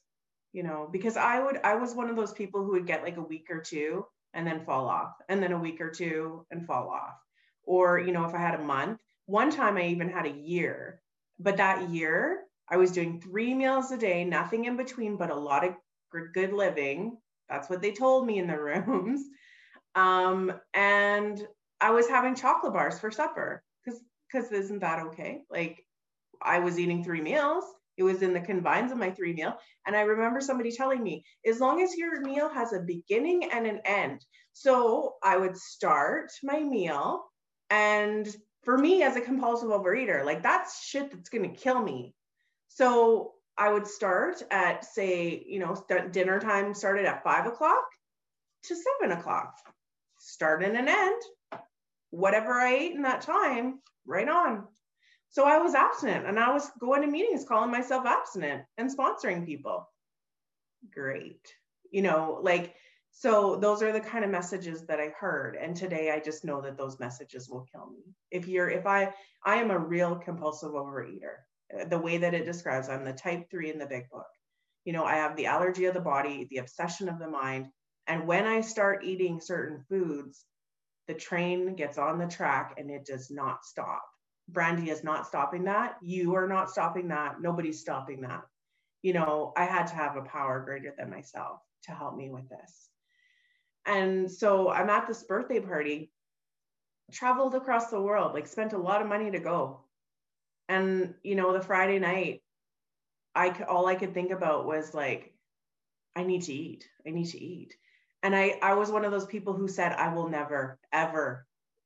you 0.53 0.63
know, 0.63 0.88
because 0.91 1.17
I 1.17 1.41
would, 1.43 1.60
I 1.63 1.75
was 1.75 1.95
one 1.95 2.10
of 2.10 2.15
those 2.15 2.31
people 2.31 2.63
who 2.63 2.72
would 2.74 2.88
get 2.88 3.03
like 3.03 3.17
a 3.17 3.22
week 3.22 3.48
or 3.50 3.60
two 3.60 4.05
and 4.34 4.45
then 4.45 4.65
fall 4.65 4.88
off, 4.88 5.13
and 5.27 5.41
then 5.41 5.53
a 5.53 5.60
week 5.60 5.81
or 5.81 5.89
two 5.89 6.45
and 6.51 6.65
fall 6.65 6.89
off. 6.89 7.15
Or, 7.63 8.00
you 8.00 8.12
know, 8.12 8.25
if 8.25 8.36
I 8.36 8.39
had 8.39 8.60
a 8.60 8.63
month, 8.63 9.00
one 9.25 9.50
time 9.50 9.77
I 9.77 9.88
even 9.88 10.10
had 10.10 10.25
a 10.25 10.31
year, 10.31 11.01
but 11.39 11.57
that 11.57 11.89
year 11.89 12.41
I 12.69 12.77
was 12.77 12.91
doing 12.91 13.21
three 13.21 13.53
meals 13.53 13.91
a 13.91 13.97
day, 13.97 14.23
nothing 14.23 14.65
in 14.65 14.77
between, 14.77 15.17
but 15.17 15.29
a 15.29 15.35
lot 15.35 15.65
of 15.65 15.75
good 16.33 16.53
living. 16.53 17.17
That's 17.49 17.69
what 17.69 17.81
they 17.81 17.91
told 17.91 18.25
me 18.25 18.39
in 18.39 18.47
the 18.47 18.59
rooms. 18.59 19.21
Um, 19.93 20.51
and 20.73 21.41
I 21.79 21.91
was 21.91 22.07
having 22.07 22.35
chocolate 22.35 22.73
bars 22.73 22.99
for 22.99 23.11
supper 23.11 23.63
because 23.83 24.01
because 24.31 24.51
isn't 24.51 24.79
that 24.79 25.07
okay? 25.07 25.41
Like 25.49 25.85
I 26.41 26.59
was 26.59 26.79
eating 26.79 27.03
three 27.03 27.21
meals. 27.21 27.63
It 27.97 28.03
was 28.03 28.21
in 28.21 28.33
the 28.33 28.41
confines 28.41 28.91
of 28.91 28.97
my 28.97 29.11
three 29.11 29.33
meal. 29.33 29.55
And 29.87 29.95
I 29.95 30.01
remember 30.01 30.41
somebody 30.41 30.71
telling 30.71 31.01
me, 31.01 31.23
as 31.45 31.59
long 31.61 31.81
as 31.81 31.95
your 31.95 32.19
meal 32.21 32.49
has 32.49 32.73
a 32.73 32.81
beginning 32.81 33.49
and 33.51 33.65
an 33.65 33.79
end. 33.85 34.25
So 34.51 35.15
I 35.23 35.37
would 35.37 35.55
start 35.55 36.31
my 36.43 36.59
meal. 36.59 37.23
And 37.69 38.27
for 38.65 38.77
me 38.77 39.03
as 39.03 39.15
a 39.15 39.22
compulsive 39.22 39.69
overeater, 39.69 40.25
like 40.25 40.43
that's 40.43 40.84
shit 40.84 41.12
that's 41.12 41.29
going 41.29 41.50
to 41.50 41.55
kill 41.55 41.81
me. 41.81 42.13
So 42.67 43.34
I 43.57 43.72
would 43.72 43.88
start 43.88 44.41
at, 44.51 44.84
say, 44.84 45.45
you 45.48 45.60
know, 45.60 45.77
dinner 46.12 46.39
time 46.39 46.74
started 46.74 47.05
at 47.05 47.24
five 47.24 47.45
o'clock 47.45 47.86
to 48.65 48.75
seven 48.75 49.17
o'clock 49.17 49.55
start 50.19 50.63
and 50.63 50.75
an 50.75 50.89
end. 50.89 51.22
Whatever 52.10 52.53
I 52.53 52.74
ate 52.74 52.95
in 52.95 53.03
that 53.03 53.22
time, 53.22 53.79
right 54.05 54.27
on. 54.27 54.67
So 55.29 55.45
I 55.45 55.60
was 55.60 55.75
abstinent 55.75 56.25
and 56.25 56.39
I 56.39 56.51
was 56.51 56.69
going 56.79 57.01
to 57.01 57.07
meetings 57.07 57.45
calling 57.45 57.72
myself 57.72 58.05
abstinent 58.05 58.63
and 58.77 58.89
sponsoring 58.89 59.45
people. 59.45 59.88
Great. 60.93 61.41
You 61.91 62.01
know, 62.01 62.39
like, 62.41 62.74
so 63.17 63.55
those 63.55 63.81
are 63.81 63.93
the 63.93 64.00
kind 64.01 64.25
of 64.25 64.29
messages 64.29 64.86
that 64.88 65.00
I 65.00 65.13
heard. 65.17 65.55
And 65.55 65.74
today 65.74 66.12
I 66.12 66.19
just 66.19 66.43
know 66.43 66.60
that 66.62 66.77
those 66.77 67.00
messages 67.00 67.48
will 67.50 67.65
kill 67.72 67.89
me. 67.89 68.03
If 68.29 68.45
you're, 68.45 68.69
if 68.69 68.86
I, 68.86 69.13
I 69.45 69.55
am 69.55 69.72
a 69.72 69.79
real 69.79 70.17
compulsive 70.17 70.72
overeater. 70.72 71.38
Uh, 71.74 71.86
the 71.86 71.98
way 71.98 72.17
that 72.17 72.34
it 72.34 72.45
describes, 72.45 72.89
I'm 72.89 73.05
the 73.05 73.13
type 73.13 73.50
three 73.50 73.72
in 73.72 73.79
the 73.79 73.86
big 73.86 74.10
book. 74.10 74.27
You 74.84 74.91
know, 74.91 75.05
I 75.05 75.15
have 75.15 75.38
the 75.38 75.45
allergy 75.45 75.86
of 75.86 75.93
the 75.93 76.01
body, 76.01 76.45
the 76.51 76.57
obsession 76.57 77.07
of 77.07 77.17
the 77.17 77.29
mind, 77.29 77.69
and 78.07 78.27
when 78.27 78.45
I 78.45 78.62
start 78.62 79.05
eating 79.05 79.39
certain 79.39 79.84
foods, 79.89 80.45
the 81.07 81.13
train 81.13 81.75
gets 81.75 81.98
on 81.98 82.19
the 82.19 82.27
track 82.27 82.75
and 82.77 82.91
it 82.91 83.05
does 83.05 83.31
not 83.31 83.63
stop. 83.65 84.03
Brandee 84.50 84.91
is 84.91 85.03
not 85.03 85.25
stopping 85.25 85.63
that. 85.63 85.95
You 86.03 86.36
are 86.36 86.48
not 86.48 86.69
stopping 86.69 87.07
that. 87.07 87.41
Nobody's 87.41 87.79
stopping 87.79 88.22
that. 88.22 88.43
You 89.01 89.13
know, 89.13 89.53
I 89.55 89.65
had 89.65 89.88
to 89.88 89.95
have 89.95 90.17
a 90.17 90.22
power 90.22 90.60
greater 90.60 90.93
than 90.98 91.10
myself 91.10 91.62
to 91.86 91.91
help 91.91 92.15
me 92.15 92.29
with 92.29 92.48
this. 92.50 92.89
And 93.85 94.31
so 94.31 94.69
I'm 94.69 94.89
at 94.89 95.07
this 95.07 95.23
birthday 95.23 95.59
party, 95.59 96.11
traveled 97.11 97.55
across 97.55 97.89
the 97.89 98.01
world, 98.01 98.33
like 98.33 98.47
spent 98.47 98.73
a 98.73 98.77
lot 98.77 99.01
of 99.01 99.07
money 99.07 99.31
to 99.31 99.39
go. 99.39 99.81
And, 100.67 101.13
you 101.23 101.35
know, 101.35 101.53
the 101.53 101.61
Friday 101.61 101.99
night, 101.99 102.41
I 103.35 103.49
could, 103.49 103.67
all 103.67 103.85
I 103.85 103.95
could 103.95 104.13
think 104.13 104.31
about 104.31 104.65
was 104.65 104.93
like, 104.93 105.33
I 106.15 106.23
need 106.23 106.43
to 106.43 106.53
eat. 106.53 106.87
I 107.05 107.11
need 107.11 107.27
to 107.27 107.43
eat 107.43 107.75
and 108.25 108.35
I, 108.35 108.57
I 108.63 108.73
was 108.73 108.89
one 108.89 109.05
of 109.05 109.11
those 109.11 109.27
people 109.27 109.53
who 109.53 109.67
said, 109.67 109.91
I 109.91 110.11
will 110.11 110.27
never, 110.27 110.79
ever 110.91 111.45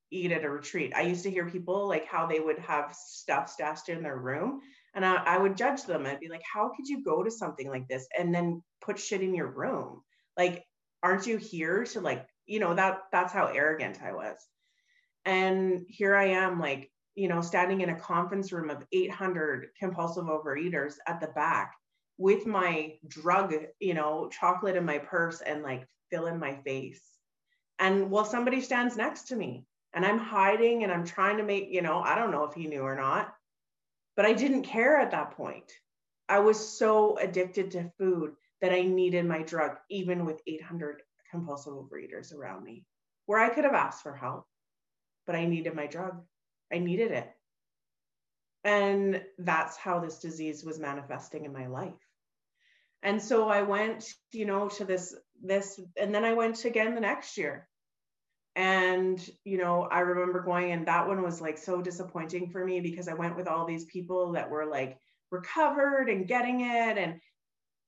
eat 0.09 0.31
at 0.31 0.45
a 0.45 0.49
retreat. 0.49 0.93
I 0.95 1.01
used 1.01 1.23
to 1.23 1.29
hear 1.29 1.49
people 1.49 1.85
like 1.85 2.07
how 2.07 2.27
they 2.27 2.39
would 2.39 2.59
have 2.59 2.95
stuff 2.95 3.49
stashed 3.49 3.89
in 3.89 4.01
their 4.01 4.15
room. 4.15 4.61
And 4.95 5.05
I, 5.05 5.15
I 5.15 5.37
would 5.37 5.57
judge 5.57 5.83
them. 5.83 6.05
I'd 6.05 6.21
be 6.21 6.29
like, 6.29 6.43
how 6.49 6.69
could 6.69 6.87
you 6.87 7.03
go 7.03 7.23
to 7.23 7.29
something 7.29 7.67
like 7.67 7.89
this 7.89 8.07
and 8.17 8.33
then 8.33 8.63
put 8.79 8.97
shit 8.97 9.21
in 9.21 9.35
your 9.35 9.47
room? 9.47 10.01
Like, 10.37 10.63
aren't 11.03 11.27
you 11.27 11.37
here 11.37 11.83
to 11.85 12.01
like, 12.01 12.27
you 12.45 12.59
know, 12.59 12.73
that 12.73 13.01
that's 13.11 13.33
how 13.33 13.47
arrogant 13.47 14.01
I 14.01 14.13
was. 14.13 14.37
And 15.25 15.85
here 15.87 16.15
I 16.15 16.25
am, 16.25 16.59
like, 16.59 16.91
you 17.15 17.27
know, 17.27 17.41
standing 17.41 17.81
in 17.81 17.89
a 17.89 17.99
conference 17.99 18.51
room 18.51 18.69
of 18.69 18.85
800 18.91 19.69
compulsive 19.77 20.25
overeaters 20.25 20.95
at 21.05 21.19
the 21.19 21.27
back 21.27 21.75
with 22.17 22.45
my 22.45 22.93
drug, 23.07 23.53
you 23.79 23.93
know, 23.93 24.29
chocolate 24.29 24.75
in 24.75 24.85
my 24.85 24.97
purse 24.99 25.41
and 25.41 25.63
like 25.63 25.87
fill 26.09 26.27
in 26.27 26.39
my 26.39 26.55
face. 26.65 27.01
And 27.79 28.11
well, 28.11 28.25
somebody 28.25 28.61
stands 28.61 28.97
next 28.97 29.29
to 29.29 29.35
me 29.35 29.65
and 29.93 30.05
I'm 30.05 30.17
hiding 30.17 30.83
and 30.83 30.91
I'm 30.91 31.05
trying 31.05 31.37
to 31.37 31.43
make, 31.43 31.69
you 31.69 31.81
know, 31.81 32.01
I 32.01 32.15
don't 32.15 32.31
know 32.31 32.43
if 32.43 32.53
he 32.53 32.67
knew 32.67 32.81
or 32.81 32.95
not, 32.95 33.33
but 34.15 34.25
I 34.25 34.33
didn't 34.33 34.63
care 34.63 34.97
at 34.97 35.11
that 35.11 35.31
point. 35.31 35.71
I 36.27 36.39
was 36.39 36.77
so 36.77 37.17
addicted 37.17 37.71
to 37.71 37.91
food 37.97 38.33
that 38.61 38.73
I 38.73 38.81
needed 38.81 39.25
my 39.25 39.41
drug, 39.43 39.77
even 39.89 40.25
with 40.25 40.41
800 40.45 41.01
compulsive 41.31 41.73
overeaters 41.73 42.33
around 42.33 42.63
me, 42.63 42.85
where 43.25 43.39
I 43.39 43.49
could 43.49 43.63
have 43.63 43.73
asked 43.73 44.03
for 44.03 44.13
help, 44.13 44.45
but 45.25 45.35
I 45.35 45.45
needed 45.45 45.75
my 45.75 45.87
drug. 45.87 46.21
I 46.71 46.79
needed 46.79 47.11
it. 47.11 47.29
And 48.63 49.23
that's 49.37 49.77
how 49.77 49.99
this 49.99 50.19
disease 50.19 50.63
was 50.63 50.79
manifesting 50.79 51.45
in 51.45 51.53
my 51.53 51.67
life. 51.67 51.93
And 53.01 53.21
so 53.21 53.47
I 53.47 53.61
went, 53.61 54.05
you 54.33 54.45
know, 54.45 54.67
to 54.69 54.85
this 54.85 55.15
this 55.41 55.79
and 55.95 56.13
then 56.13 56.25
I 56.25 56.33
went 56.33 56.65
again 56.65 56.95
the 56.95 57.01
next 57.01 57.37
year. 57.37 57.67
And 58.55 59.25
you 59.45 59.57
know, 59.57 59.83
I 59.83 59.99
remember 59.99 60.41
going 60.41 60.71
and 60.73 60.87
that 60.87 61.07
one 61.07 61.21
was 61.21 61.39
like 61.39 61.57
so 61.57 61.81
disappointing 61.81 62.49
for 62.49 62.65
me 62.65 62.81
because 62.81 63.07
I 63.07 63.13
went 63.13 63.37
with 63.37 63.47
all 63.47 63.65
these 63.65 63.85
people 63.85 64.33
that 64.33 64.49
were 64.49 64.65
like 64.65 64.97
recovered 65.31 66.09
and 66.09 66.27
getting 66.27 66.61
it 66.61 66.97
and 66.97 67.21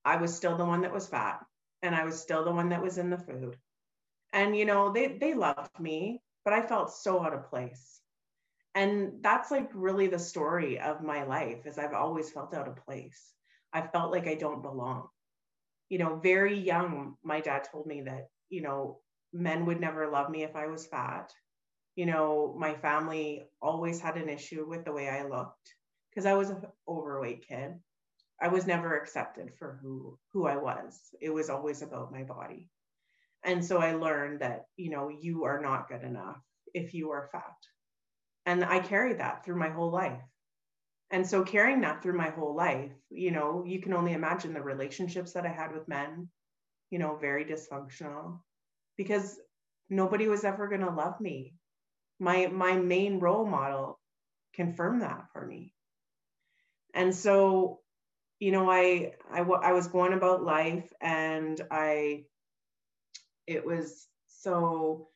I 0.04 0.16
was 0.16 0.34
still 0.34 0.56
the 0.56 0.64
one 0.64 0.82
that 0.82 0.92
was 0.92 1.08
fat 1.08 1.44
and 1.82 1.94
I 1.94 2.04
was 2.04 2.20
still 2.20 2.44
the 2.44 2.52
one 2.52 2.70
that 2.70 2.82
was 2.82 2.98
in 2.98 3.10
the 3.10 3.18
food. 3.18 3.56
And 4.32 4.56
you 4.56 4.64
know, 4.66 4.92
they 4.92 5.18
they 5.18 5.34
loved 5.34 5.78
me, 5.80 6.22
but 6.44 6.52
I 6.54 6.62
felt 6.62 6.92
so 6.92 7.22
out 7.22 7.34
of 7.34 7.48
place. 7.50 8.00
and 8.74 9.22
that's 9.22 9.50
like 9.50 9.70
really 9.74 10.06
the 10.08 10.18
story 10.18 10.78
of 10.80 11.02
my 11.02 11.24
life 11.24 11.66
is 11.66 11.78
I've 11.78 11.94
always 11.94 12.30
felt 12.30 12.54
out 12.54 12.68
of 12.68 12.76
place. 12.84 13.34
I 13.72 13.82
felt 13.82 14.12
like 14.12 14.26
I 14.26 14.34
don't 14.34 14.62
belong. 14.62 15.08
You 15.88 15.98
know, 15.98 16.16
very 16.16 16.58
young, 16.58 17.16
my 17.22 17.40
dad 17.40 17.64
told 17.70 17.86
me 17.86 18.02
that, 18.02 18.28
you 18.50 18.62
know, 18.62 19.00
men 19.32 19.66
would 19.66 19.80
never 19.80 20.08
love 20.08 20.30
me 20.30 20.42
if 20.42 20.56
I 20.56 20.66
was 20.66 20.86
fat. 20.86 21.32
You 21.96 22.06
know, 22.06 22.54
my 22.58 22.74
family 22.74 23.48
always 23.60 24.00
had 24.00 24.16
an 24.16 24.28
issue 24.28 24.66
with 24.68 24.84
the 24.84 24.92
way 24.92 25.08
I 25.08 25.24
looked 25.24 25.74
because 26.10 26.26
I 26.26 26.34
was 26.34 26.50
an 26.50 26.62
overweight 26.88 27.46
kid. 27.48 27.74
I 28.42 28.48
was 28.48 28.66
never 28.66 28.96
accepted 28.96 29.52
for 29.58 29.78
who 29.80 30.18
who 30.32 30.46
I 30.46 30.56
was. 30.56 30.98
It 31.20 31.30
was 31.30 31.48
always 31.48 31.80
about 31.80 32.12
my 32.12 32.24
body. 32.24 32.68
And 33.44 33.64
so 33.64 33.78
I 33.78 33.94
learned 33.94 34.40
that, 34.40 34.66
you 34.76 34.90
know, 34.90 35.08
you 35.08 35.44
are 35.44 35.60
not 35.60 35.88
good 35.88 36.02
enough 36.02 36.40
if 36.74 36.92
you 36.94 37.10
are 37.12 37.28
fat. 37.30 37.56
And 38.46 38.64
I 38.64 38.80
carried 38.80 39.18
that 39.20 39.44
through 39.44 39.58
my 39.58 39.68
whole 39.68 39.92
life. 39.92 40.22
And 41.12 41.26
so 41.26 41.44
carrying 41.44 41.82
that 41.82 42.02
through 42.02 42.16
my 42.16 42.30
whole 42.30 42.54
life, 42.54 42.90
you 43.10 43.30
know, 43.30 43.64
you 43.66 43.80
can 43.80 43.92
only 43.92 44.12
imagine 44.12 44.54
the 44.54 44.62
relationships 44.62 45.34
that 45.34 45.44
I 45.44 45.50
had 45.50 45.72
with 45.72 45.86
men, 45.86 46.28
you 46.90 46.98
know, 46.98 47.16
very 47.16 47.44
dysfunctional 47.44 48.40
because 48.96 49.38
nobody 49.88 50.26
was 50.26 50.42
ever 50.42 50.68
going 50.68 50.80
to 50.80 50.90
love 50.90 51.20
me. 51.20 51.54
My 52.18 52.46
my 52.46 52.72
main 52.72 53.20
role 53.20 53.46
model 53.46 54.00
confirmed 54.54 55.02
that 55.02 55.26
for 55.32 55.46
me. 55.46 55.74
And 56.94 57.14
so, 57.14 57.81
you 58.42 58.50
know, 58.50 58.68
I 58.68 59.12
I 59.30 59.38
I 59.42 59.72
was 59.72 59.86
going 59.86 60.14
about 60.14 60.42
life 60.42 60.92
and 61.00 61.60
I 61.70 62.24
it 63.46 63.64
was 63.64 64.08
so 64.26 65.06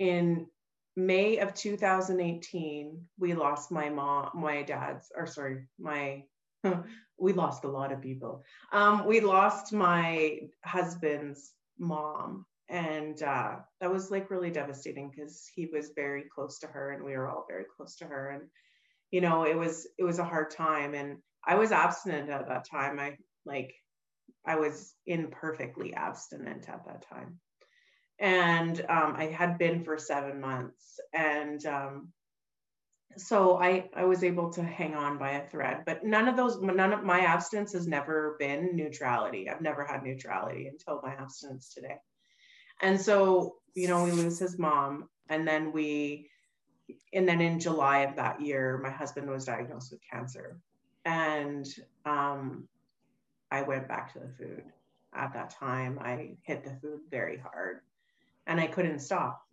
in 0.00 0.48
May 0.96 1.38
of 1.38 1.54
2018, 1.54 3.00
we 3.20 3.34
lost 3.34 3.70
my 3.70 3.88
mom, 3.88 4.30
my 4.34 4.62
dad's, 4.62 5.12
or 5.16 5.26
sorry, 5.26 5.68
my, 5.78 6.24
we 7.18 7.32
lost 7.32 7.62
a 7.62 7.68
lot 7.68 7.92
of 7.92 8.02
people. 8.02 8.42
Um, 8.72 9.06
we 9.06 9.20
lost 9.20 9.72
my 9.72 10.40
husband's 10.64 11.52
mom. 11.78 12.46
And 12.68 13.22
uh, 13.22 13.56
that 13.80 13.92
was 13.92 14.10
like 14.10 14.28
really 14.28 14.50
devastating 14.50 15.08
because 15.08 15.48
he 15.54 15.66
was 15.66 15.92
very 15.94 16.24
close 16.34 16.58
to 16.58 16.66
her 16.66 16.90
and 16.90 17.04
we 17.04 17.16
were 17.16 17.30
all 17.30 17.46
very 17.48 17.64
close 17.76 17.94
to 17.96 18.06
her. 18.06 18.30
And, 18.30 18.42
you 19.12 19.20
know, 19.20 19.44
it 19.44 19.56
was, 19.56 19.86
it 19.98 20.04
was 20.04 20.18
a 20.18 20.24
hard 20.24 20.50
time. 20.50 20.94
And 20.94 21.18
I 21.46 21.56
was 21.56 21.72
abstinent 21.72 22.30
at 22.30 22.48
that 22.48 22.68
time. 22.68 22.98
I 22.98 23.16
like, 23.44 23.74
I 24.46 24.56
was 24.56 24.94
imperfectly 25.06 25.94
abstinent 25.94 26.68
at 26.68 26.84
that 26.86 27.06
time 27.08 27.40
and 28.22 28.80
um, 28.88 29.16
I 29.16 29.26
had 29.26 29.58
been 29.58 29.84
for 29.84 29.98
seven 29.98 30.40
months. 30.40 31.00
And 31.12 31.64
um, 31.66 32.08
so 33.16 33.56
I, 33.60 33.90
I 33.96 34.04
was 34.04 34.22
able 34.22 34.50
to 34.52 34.62
hang 34.62 34.94
on 34.94 35.18
by 35.18 35.32
a 35.32 35.48
thread, 35.48 35.82
but 35.84 36.04
none 36.04 36.28
of 36.28 36.36
those, 36.36 36.60
none 36.60 36.92
of 36.92 37.02
my 37.02 37.20
abstinence 37.20 37.72
has 37.72 37.88
never 37.88 38.36
been 38.38 38.76
neutrality. 38.76 39.50
I've 39.50 39.60
never 39.60 39.84
had 39.84 40.04
neutrality 40.04 40.68
until 40.68 41.00
my 41.02 41.12
abstinence 41.14 41.74
today. 41.74 41.96
And 42.80 43.00
so, 43.00 43.56
you 43.74 43.88
know, 43.88 44.04
we 44.04 44.12
lose 44.12 44.38
his 44.38 44.56
mom 44.56 45.08
and 45.28 45.46
then 45.46 45.72
we, 45.72 46.30
and 47.12 47.28
then 47.28 47.40
in 47.40 47.58
July 47.58 48.00
of 48.00 48.16
that 48.16 48.40
year, 48.40 48.78
my 48.82 48.90
husband 48.90 49.28
was 49.28 49.46
diagnosed 49.46 49.90
with 49.90 50.00
cancer. 50.10 50.60
And 51.04 51.66
um, 52.04 52.68
I 53.50 53.62
went 53.62 53.88
back 53.88 54.12
to 54.12 54.20
the 54.20 54.28
food. 54.38 54.64
At 55.14 55.34
that 55.34 55.50
time, 55.50 55.98
I 56.00 56.36
hit 56.42 56.64
the 56.64 56.74
food 56.80 57.00
very 57.10 57.36
hard 57.36 57.80
and 58.46 58.60
I 58.60 58.66
couldn't 58.66 59.00
stop. 59.00 59.46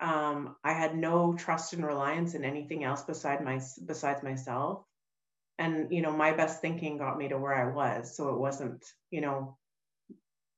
Um, 0.00 0.56
I 0.64 0.72
had 0.72 0.96
no 0.96 1.34
trust 1.34 1.72
and 1.74 1.86
reliance 1.86 2.34
in 2.34 2.44
anything 2.44 2.84
else 2.84 3.02
beside 3.02 3.44
my 3.44 3.60
besides 3.86 4.22
myself. 4.22 4.82
And 5.58 5.92
you 5.92 6.02
know, 6.02 6.10
my 6.10 6.32
best 6.32 6.60
thinking 6.60 6.98
got 6.98 7.18
me 7.18 7.28
to 7.28 7.38
where 7.38 7.54
I 7.54 7.72
was. 7.72 8.16
So 8.16 8.30
it 8.30 8.38
wasn't, 8.38 8.84
you 9.10 9.20
know, 9.20 9.56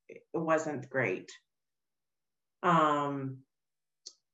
it 0.07 0.23
wasn't 0.33 0.89
great. 0.89 1.31
Um, 2.63 3.39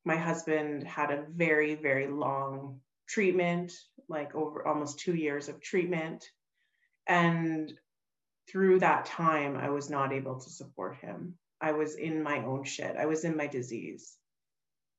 my 0.06 0.16
husband 0.16 0.88
had 0.88 1.12
a 1.12 1.26
very, 1.30 1.76
very 1.76 2.08
long 2.08 2.80
treatment, 3.08 3.74
like 4.10 4.36
over 4.36 4.68
almost 4.68 5.00
two 5.00 5.16
years 5.16 5.48
of 5.48 5.62
treatment. 5.62 6.26
And 7.08 7.72
through 8.52 8.80
that 8.80 9.06
time, 9.06 9.56
I 9.56 9.70
was 9.70 9.90
not 9.90 10.12
able 10.12 10.40
to 10.40 10.50
support 10.50 10.98
him. 10.98 11.36
I 11.62 11.74
was 11.74 11.96
in 11.96 12.24
my 12.24 12.44
own 12.44 12.64
shit. 12.64 12.96
I 12.98 13.06
was 13.06 13.24
in 13.24 13.38
my 13.38 13.48
disease. 13.48 14.16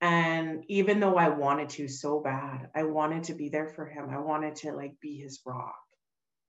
And 0.00 0.64
even 0.68 1.00
though 1.00 1.16
I 1.16 1.28
wanted 1.28 1.68
to 1.70 1.88
so 1.88 2.20
bad, 2.20 2.70
I 2.74 2.84
wanted 2.84 3.24
to 3.24 3.34
be 3.34 3.48
there 3.50 3.68
for 3.68 3.86
him. 3.86 4.08
I 4.10 4.18
wanted 4.18 4.56
to 4.56 4.72
like 4.72 4.98
be 5.00 5.18
his 5.18 5.40
rock. 5.44 5.76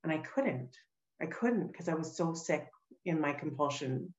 And 0.04 0.12
I 0.12 0.20
couldn't. 0.20 0.76
I 1.22 1.26
couldn't 1.26 1.68
because 1.72 1.90
I 1.90 1.94
was 1.94 2.16
so 2.16 2.34
sick 2.34 2.68
in 3.06 3.20
my 3.20 3.34
compulsion. 3.34 4.14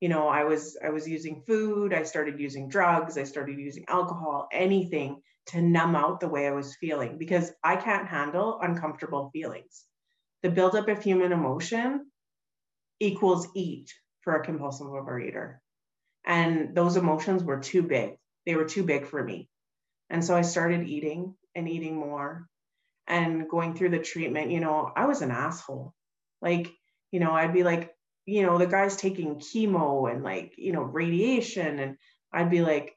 You 0.00 0.08
know, 0.08 0.28
I 0.28 0.44
was 0.44 0.76
I 0.82 0.90
was 0.90 1.08
using 1.08 1.42
food, 1.46 1.92
I 1.92 2.04
started 2.04 2.40
using 2.40 2.68
drugs, 2.68 3.18
I 3.18 3.24
started 3.24 3.58
using 3.58 3.84
alcohol, 3.88 4.48
anything 4.52 5.22
to 5.48 5.62
numb 5.62 5.96
out 5.96 6.20
the 6.20 6.28
way 6.28 6.46
I 6.46 6.52
was 6.52 6.76
feeling 6.76 7.18
because 7.18 7.50
I 7.62 7.76
can't 7.76 8.06
handle 8.06 8.58
uncomfortable 8.60 9.30
feelings. 9.32 9.84
The 10.42 10.50
buildup 10.50 10.88
of 10.88 11.02
human 11.02 11.32
emotion 11.32 12.06
equals 13.00 13.48
eat 13.54 13.92
for 14.20 14.36
a 14.36 14.44
compulsive 14.44 14.86
overeater. 14.86 15.56
And 16.24 16.74
those 16.74 16.96
emotions 16.96 17.42
were 17.42 17.60
too 17.60 17.82
big. 17.82 18.16
They 18.44 18.54
were 18.54 18.66
too 18.66 18.84
big 18.84 19.06
for 19.06 19.22
me. 19.22 19.48
And 20.10 20.24
so 20.24 20.36
I 20.36 20.42
started 20.42 20.86
eating 20.86 21.34
and 21.54 21.68
eating 21.68 21.96
more 21.96 22.46
and 23.06 23.48
going 23.48 23.74
through 23.74 23.90
the 23.90 23.98
treatment. 23.98 24.50
You 24.50 24.60
know, 24.60 24.90
I 24.94 25.06
was 25.06 25.22
an 25.22 25.30
asshole. 25.30 25.94
Like, 26.42 26.70
you 27.10 27.20
know, 27.20 27.32
I'd 27.32 27.54
be 27.54 27.62
like, 27.62 27.94
you 28.26 28.42
know, 28.42 28.58
the 28.58 28.66
guy's 28.66 28.96
taking 28.96 29.36
chemo 29.36 30.12
and 30.12 30.22
like, 30.22 30.54
you 30.58 30.72
know, 30.72 30.82
radiation. 30.82 31.78
And 31.78 31.96
I'd 32.32 32.50
be 32.50 32.60
like, 32.60 32.94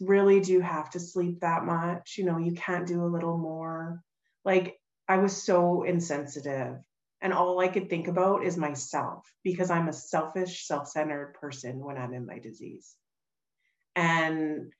really 0.00 0.40
do 0.40 0.60
have 0.60 0.90
to 0.90 1.00
sleep 1.00 1.40
that 1.40 1.64
much? 1.64 2.16
You 2.18 2.24
know, 2.24 2.38
you 2.38 2.52
can't 2.52 2.86
do 2.86 3.04
a 3.04 3.12
little 3.12 3.38
more. 3.38 4.02
Like, 4.44 4.76
I 5.08 5.18
was 5.18 5.42
so 5.42 5.82
insensitive 5.82 6.78
and 7.22 7.32
all 7.32 7.60
I 7.60 7.68
could 7.68 7.88
think 7.88 8.08
about 8.08 8.44
is 8.44 8.56
myself 8.56 9.32
because 9.44 9.70
I'm 9.70 9.88
a 9.88 9.92
selfish, 9.92 10.66
self 10.66 10.88
centered 10.88 11.36
person 11.40 11.78
when 11.78 11.96
I'm 11.96 12.12
in 12.12 12.26
my 12.26 12.40
disease. 12.40 12.96
And 13.94 14.72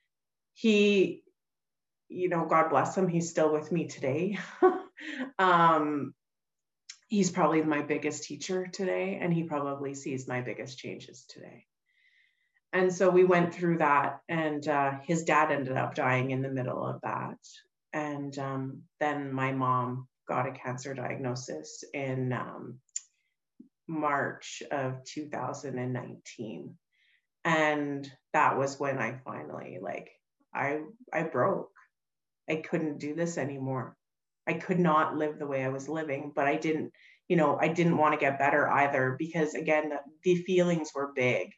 he, 0.55 1.23
you 2.09 2.29
know, 2.29 2.45
God 2.45 2.69
bless 2.69 2.97
him, 2.97 3.07
he's 3.07 3.31
still 3.31 3.53
with 3.53 3.71
me 3.71 3.87
today. 3.87 4.39
um, 5.39 6.15
he's 7.07 7.31
probably 7.31 7.63
my 7.63 7.83
biggest 7.83 8.25
teacher 8.25 8.67
today, 8.67 9.21
and 9.23 9.33
he 9.33 9.45
probably 9.45 9.95
sees 9.95 10.27
my 10.27 10.41
biggest 10.41 10.79
changes 10.79 11.25
today. 11.29 11.67
And 12.73 12.93
so 12.93 13.11
we 13.11 13.25
went 13.25 13.53
through 13.53 13.79
that, 13.79 14.21
and 14.29 14.67
uh, 14.67 14.93
his 15.03 15.25
dad 15.25 15.53
ended 15.53 15.77
up 15.77 15.95
dying 15.95 16.31
in 16.31 16.41
the 16.41 16.49
middle 16.49 16.85
of 16.85 17.01
that. 17.03 17.37
And 17.93 18.37
um, 18.39 18.83
then 18.99 19.33
my 19.33 19.53
mom 19.53 20.09
got 20.27 20.49
a 20.49 20.53
cancer 20.53 20.95
diagnosis 20.95 21.85
in 21.93 22.33
um, 22.33 22.79
March 23.87 24.63
of 24.71 25.05
2019. 25.05 26.75
And 27.45 28.11
that 28.33 28.57
was 28.57 28.81
when 28.81 28.99
I 28.99 29.21
finally 29.25 29.79
like 29.83 30.11
I 30.55 30.81
I 31.13 31.25
broke. 31.25 31.73
I 32.49 32.57
couldn't 32.57 32.99
do 32.99 33.15
this 33.15 33.37
anymore. 33.37 33.97
I 34.47 34.55
could 34.55 34.79
not 34.79 35.17
live 35.17 35.39
the 35.39 35.47
way 35.47 35.65
I 35.65 35.69
was 35.69 35.89
living, 35.89 36.33
but 36.35 36.47
I 36.47 36.57
didn't, 36.57 36.93
you 37.29 37.37
know, 37.37 37.59
I 37.61 37.69
didn't 37.69 37.97
want 37.97 38.15
to 38.15 38.21
get 38.21 38.39
better 38.39 38.69
either 38.69 39.17
because 39.19 39.55
again, 39.55 39.91
the, 39.91 39.99
the 40.25 40.43
feelings 40.43 40.91
were 40.95 41.13
big 41.15 41.51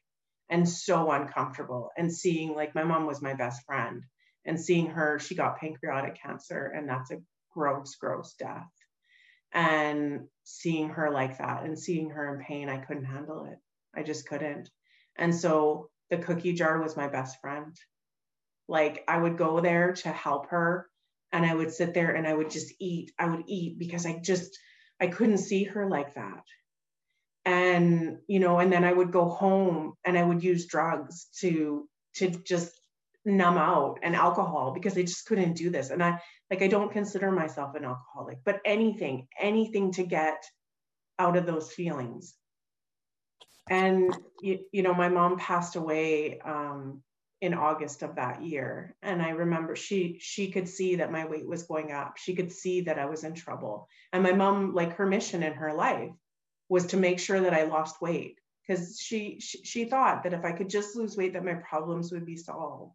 and 0.50 0.68
so 0.68 1.10
uncomfortable. 1.10 1.90
And 1.96 2.12
seeing 2.12 2.54
like 2.54 2.74
my 2.74 2.84
mom 2.84 3.06
was 3.06 3.22
my 3.22 3.34
best 3.34 3.64
friend 3.64 4.02
and 4.44 4.60
seeing 4.60 4.88
her, 4.90 5.18
she 5.18 5.34
got 5.34 5.58
pancreatic 5.58 6.20
cancer 6.20 6.72
and 6.74 6.88
that's 6.88 7.10
a 7.10 7.22
gross, 7.52 7.94
gross 7.96 8.34
death. 8.38 8.70
And 9.52 10.26
seeing 10.42 10.90
her 10.90 11.10
like 11.10 11.38
that 11.38 11.64
and 11.64 11.78
seeing 11.78 12.10
her 12.10 12.34
in 12.34 12.44
pain, 12.44 12.68
I 12.68 12.78
couldn't 12.78 13.04
handle 13.04 13.46
it. 13.46 13.58
I 13.96 14.02
just 14.02 14.26
couldn't. 14.28 14.68
And 15.16 15.34
so 15.34 15.90
the 16.10 16.18
cookie 16.18 16.54
jar 16.54 16.82
was 16.82 16.96
my 16.96 17.08
best 17.08 17.40
friend. 17.40 17.74
Like 18.68 19.04
I 19.06 19.16
would 19.16 19.38
go 19.38 19.60
there 19.60 19.92
to 19.92 20.08
help 20.08 20.50
her 20.50 20.88
and 21.32 21.46
I 21.46 21.54
would 21.54 21.72
sit 21.72 21.94
there 21.94 22.12
and 22.12 22.26
I 22.26 22.34
would 22.34 22.50
just 22.50 22.72
eat. 22.80 23.12
I 23.18 23.28
would 23.28 23.44
eat 23.46 23.78
because 23.78 24.06
I 24.06 24.18
just, 24.18 24.58
I 25.00 25.06
couldn't 25.06 25.38
see 25.38 25.64
her 25.64 25.88
like 25.88 26.14
that. 26.14 26.42
And, 27.46 28.18
you 28.26 28.40
know, 28.40 28.58
and 28.58 28.72
then 28.72 28.84
I 28.84 28.92
would 28.92 29.12
go 29.12 29.28
home 29.28 29.94
and 30.04 30.16
I 30.16 30.22
would 30.22 30.42
use 30.42 30.66
drugs 30.66 31.26
to, 31.40 31.86
to 32.14 32.30
just 32.30 32.72
numb 33.24 33.56
out 33.56 33.98
and 34.02 34.14
alcohol 34.14 34.72
because 34.72 34.96
I 34.96 35.02
just 35.02 35.26
couldn't 35.26 35.54
do 35.54 35.70
this. 35.70 35.90
And 35.90 36.02
I 36.02 36.20
like 36.50 36.62
I 36.62 36.68
don't 36.68 36.92
consider 36.92 37.30
myself 37.30 37.74
an 37.74 37.84
alcoholic, 37.84 38.38
but 38.44 38.60
anything, 38.64 39.28
anything 39.38 39.92
to 39.92 40.04
get 40.04 40.42
out 41.18 41.36
of 41.36 41.46
those 41.46 41.72
feelings. 41.72 42.34
And 43.70 44.14
you, 44.42 44.60
you 44.72 44.82
know, 44.82 44.94
my 44.94 45.08
mom 45.08 45.38
passed 45.38 45.76
away 45.76 46.38
um, 46.40 47.02
in 47.40 47.54
August 47.54 48.02
of 48.02 48.16
that 48.16 48.42
year. 48.42 48.94
And 49.02 49.22
I 49.22 49.30
remember 49.30 49.74
she 49.74 50.18
she 50.20 50.50
could 50.50 50.68
see 50.68 50.96
that 50.96 51.12
my 51.12 51.26
weight 51.26 51.46
was 51.46 51.62
going 51.64 51.92
up. 51.92 52.18
She 52.18 52.34
could 52.34 52.52
see 52.52 52.82
that 52.82 52.98
I 52.98 53.06
was 53.06 53.24
in 53.24 53.34
trouble. 53.34 53.88
And 54.12 54.22
my 54.22 54.32
mom, 54.32 54.74
like 54.74 54.96
her 54.96 55.06
mission 55.06 55.42
in 55.42 55.54
her 55.54 55.72
life 55.72 56.12
was 56.68 56.86
to 56.86 56.96
make 56.96 57.18
sure 57.18 57.40
that 57.40 57.54
I 57.54 57.64
lost 57.64 58.00
weight 58.00 58.38
because 58.66 58.98
she, 58.98 59.38
she 59.40 59.62
she 59.64 59.84
thought 59.84 60.22
that 60.22 60.32
if 60.32 60.44
I 60.44 60.52
could 60.52 60.70
just 60.70 60.96
lose 60.96 61.16
weight 61.16 61.34
that 61.34 61.44
my 61.44 61.54
problems 61.54 62.12
would 62.12 62.24
be 62.24 62.36
solved. 62.36 62.94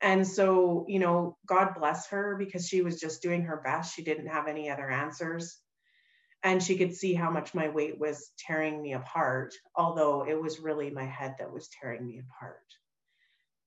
And 0.00 0.26
so, 0.26 0.86
you 0.88 0.98
know, 0.98 1.36
God 1.46 1.74
bless 1.78 2.08
her 2.08 2.36
because 2.38 2.66
she 2.66 2.80
was 2.80 2.98
just 2.98 3.22
doing 3.22 3.42
her 3.42 3.60
best. 3.62 3.94
She 3.94 4.02
didn't 4.02 4.28
have 4.28 4.48
any 4.48 4.70
other 4.70 4.90
answers. 4.90 5.58
And 6.42 6.62
she 6.62 6.78
could 6.78 6.94
see 6.94 7.12
how 7.12 7.30
much 7.30 7.52
my 7.52 7.68
weight 7.68 7.98
was 8.00 8.30
tearing 8.38 8.80
me 8.80 8.94
apart, 8.94 9.52
although 9.76 10.26
it 10.26 10.40
was 10.40 10.58
really 10.58 10.88
my 10.88 11.04
head 11.04 11.34
that 11.38 11.52
was 11.52 11.68
tearing 11.68 12.06
me 12.06 12.20
apart. 12.20 12.64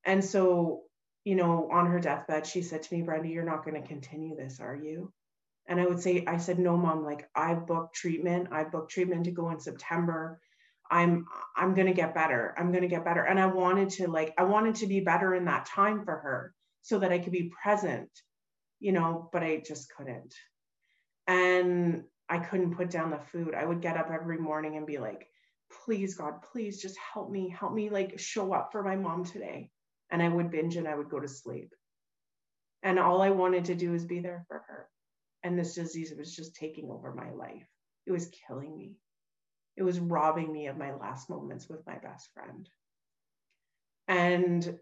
And 0.05 0.25
so, 0.25 0.81
you 1.23 1.35
know, 1.35 1.69
on 1.71 1.85
her 1.85 1.99
deathbed, 1.99 2.47
she 2.47 2.63
said 2.63 2.81
to 2.81 2.95
me, 2.95 3.03
Brenda, 3.03 3.29
you're 3.29 3.43
not 3.43 3.63
going 3.63 3.79
to 3.79 3.87
continue 3.87 4.35
this, 4.35 4.59
are 4.59 4.75
you? 4.75 5.13
And 5.67 5.79
I 5.79 5.85
would 5.85 6.01
say, 6.01 6.25
I 6.27 6.37
said, 6.37 6.59
no, 6.59 6.75
mom, 6.75 7.03
like 7.03 7.29
I 7.35 7.53
booked 7.53 7.95
treatment. 7.95 8.49
I 8.51 8.63
booked 8.63 8.91
treatment 8.91 9.25
to 9.25 9.31
go 9.31 9.49
in 9.51 9.59
September. 9.59 10.39
I'm 10.91 11.25
I'm 11.55 11.73
to 11.73 11.93
get 11.93 12.13
better. 12.13 12.53
I'm 12.57 12.71
to 12.73 12.87
get 12.87 13.05
better. 13.05 13.23
And 13.23 13.39
I 13.39 13.45
wanted 13.47 13.89
to 13.91 14.07
like 14.07 14.33
I 14.37 14.43
wanted 14.43 14.75
to 14.75 14.87
be 14.87 14.99
better 14.99 15.33
in 15.33 15.45
that 15.45 15.65
time 15.65 16.03
for 16.03 16.17
her 16.17 16.53
so 16.81 16.99
that 16.99 17.11
I 17.11 17.19
could 17.19 17.31
be 17.31 17.51
present, 17.63 18.09
you 18.79 18.91
know, 18.91 19.29
but 19.31 19.43
I 19.43 19.63
just 19.65 19.91
couldn't. 19.95 20.35
And 21.27 22.03
I 22.27 22.39
couldn't 22.39 22.75
put 22.75 22.89
down 22.89 23.11
the 23.11 23.19
food. 23.31 23.55
I 23.55 23.65
would 23.65 23.81
get 23.81 23.97
up 23.97 24.09
every 24.11 24.37
morning 24.37 24.75
and 24.75 24.85
be 24.85 24.97
like, 24.97 25.27
please 25.85 26.15
God, 26.15 26.41
please 26.51 26.81
just 26.81 26.97
help 27.13 27.31
me, 27.31 27.49
help 27.49 27.73
me 27.73 27.89
like 27.89 28.19
show 28.19 28.53
up 28.53 28.71
for 28.71 28.83
my 28.83 28.95
mom 28.95 29.23
today 29.23 29.71
and 30.11 30.21
I 30.21 30.29
would 30.29 30.51
binge 30.51 30.75
and 30.75 30.87
I 30.87 30.95
would 30.95 31.09
go 31.09 31.19
to 31.19 31.27
sleep. 31.27 31.73
And 32.83 32.99
all 32.99 33.21
I 33.21 33.29
wanted 33.29 33.65
to 33.65 33.75
do 33.75 33.91
was 33.91 34.05
be 34.05 34.19
there 34.19 34.45
for 34.47 34.63
her. 34.67 34.87
And 35.43 35.57
this 35.57 35.75
disease 35.75 36.13
was 36.17 36.33
just 36.35 36.55
taking 36.55 36.89
over 36.89 37.13
my 37.13 37.31
life. 37.31 37.67
It 38.05 38.11
was 38.11 38.31
killing 38.47 38.77
me. 38.77 38.93
It 39.75 39.83
was 39.83 39.99
robbing 39.99 40.51
me 40.51 40.67
of 40.67 40.77
my 40.77 40.93
last 40.93 41.29
moments 41.29 41.67
with 41.67 41.85
my 41.85 41.97
best 41.97 42.29
friend. 42.33 42.69
And 44.07 44.79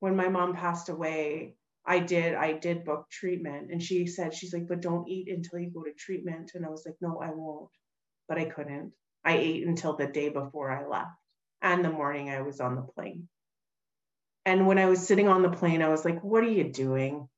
when 0.00 0.16
my 0.16 0.28
mom 0.28 0.54
passed 0.54 0.88
away, 0.88 1.56
I 1.84 1.98
did, 1.98 2.34
I 2.34 2.52
did 2.52 2.84
book 2.84 3.06
treatment. 3.10 3.70
And 3.70 3.82
she 3.82 4.06
said, 4.06 4.34
she's 4.34 4.52
like, 4.52 4.68
but 4.68 4.80
don't 4.80 5.08
eat 5.08 5.28
until 5.28 5.58
you 5.58 5.70
go 5.70 5.82
to 5.82 5.92
treatment. 5.92 6.52
And 6.54 6.64
I 6.64 6.70
was 6.70 6.84
like, 6.86 6.96
no, 7.00 7.20
I 7.20 7.30
won't. 7.30 7.70
But 8.28 8.38
I 8.38 8.46
couldn't. 8.46 8.92
I 9.24 9.36
ate 9.36 9.66
until 9.66 9.96
the 9.96 10.06
day 10.06 10.28
before 10.28 10.70
I 10.70 10.86
left 10.86 11.10
and 11.60 11.84
the 11.84 11.90
morning 11.90 12.28
I 12.30 12.42
was 12.42 12.60
on 12.60 12.74
the 12.74 12.82
plane. 12.82 13.28
And 14.44 14.66
when 14.66 14.78
I 14.78 14.86
was 14.86 15.06
sitting 15.06 15.28
on 15.28 15.42
the 15.42 15.50
plane, 15.50 15.82
I 15.82 15.88
was 15.88 16.04
like, 16.04 16.22
what 16.22 16.42
are 16.42 16.50
you 16.50 16.64
doing? 16.64 17.28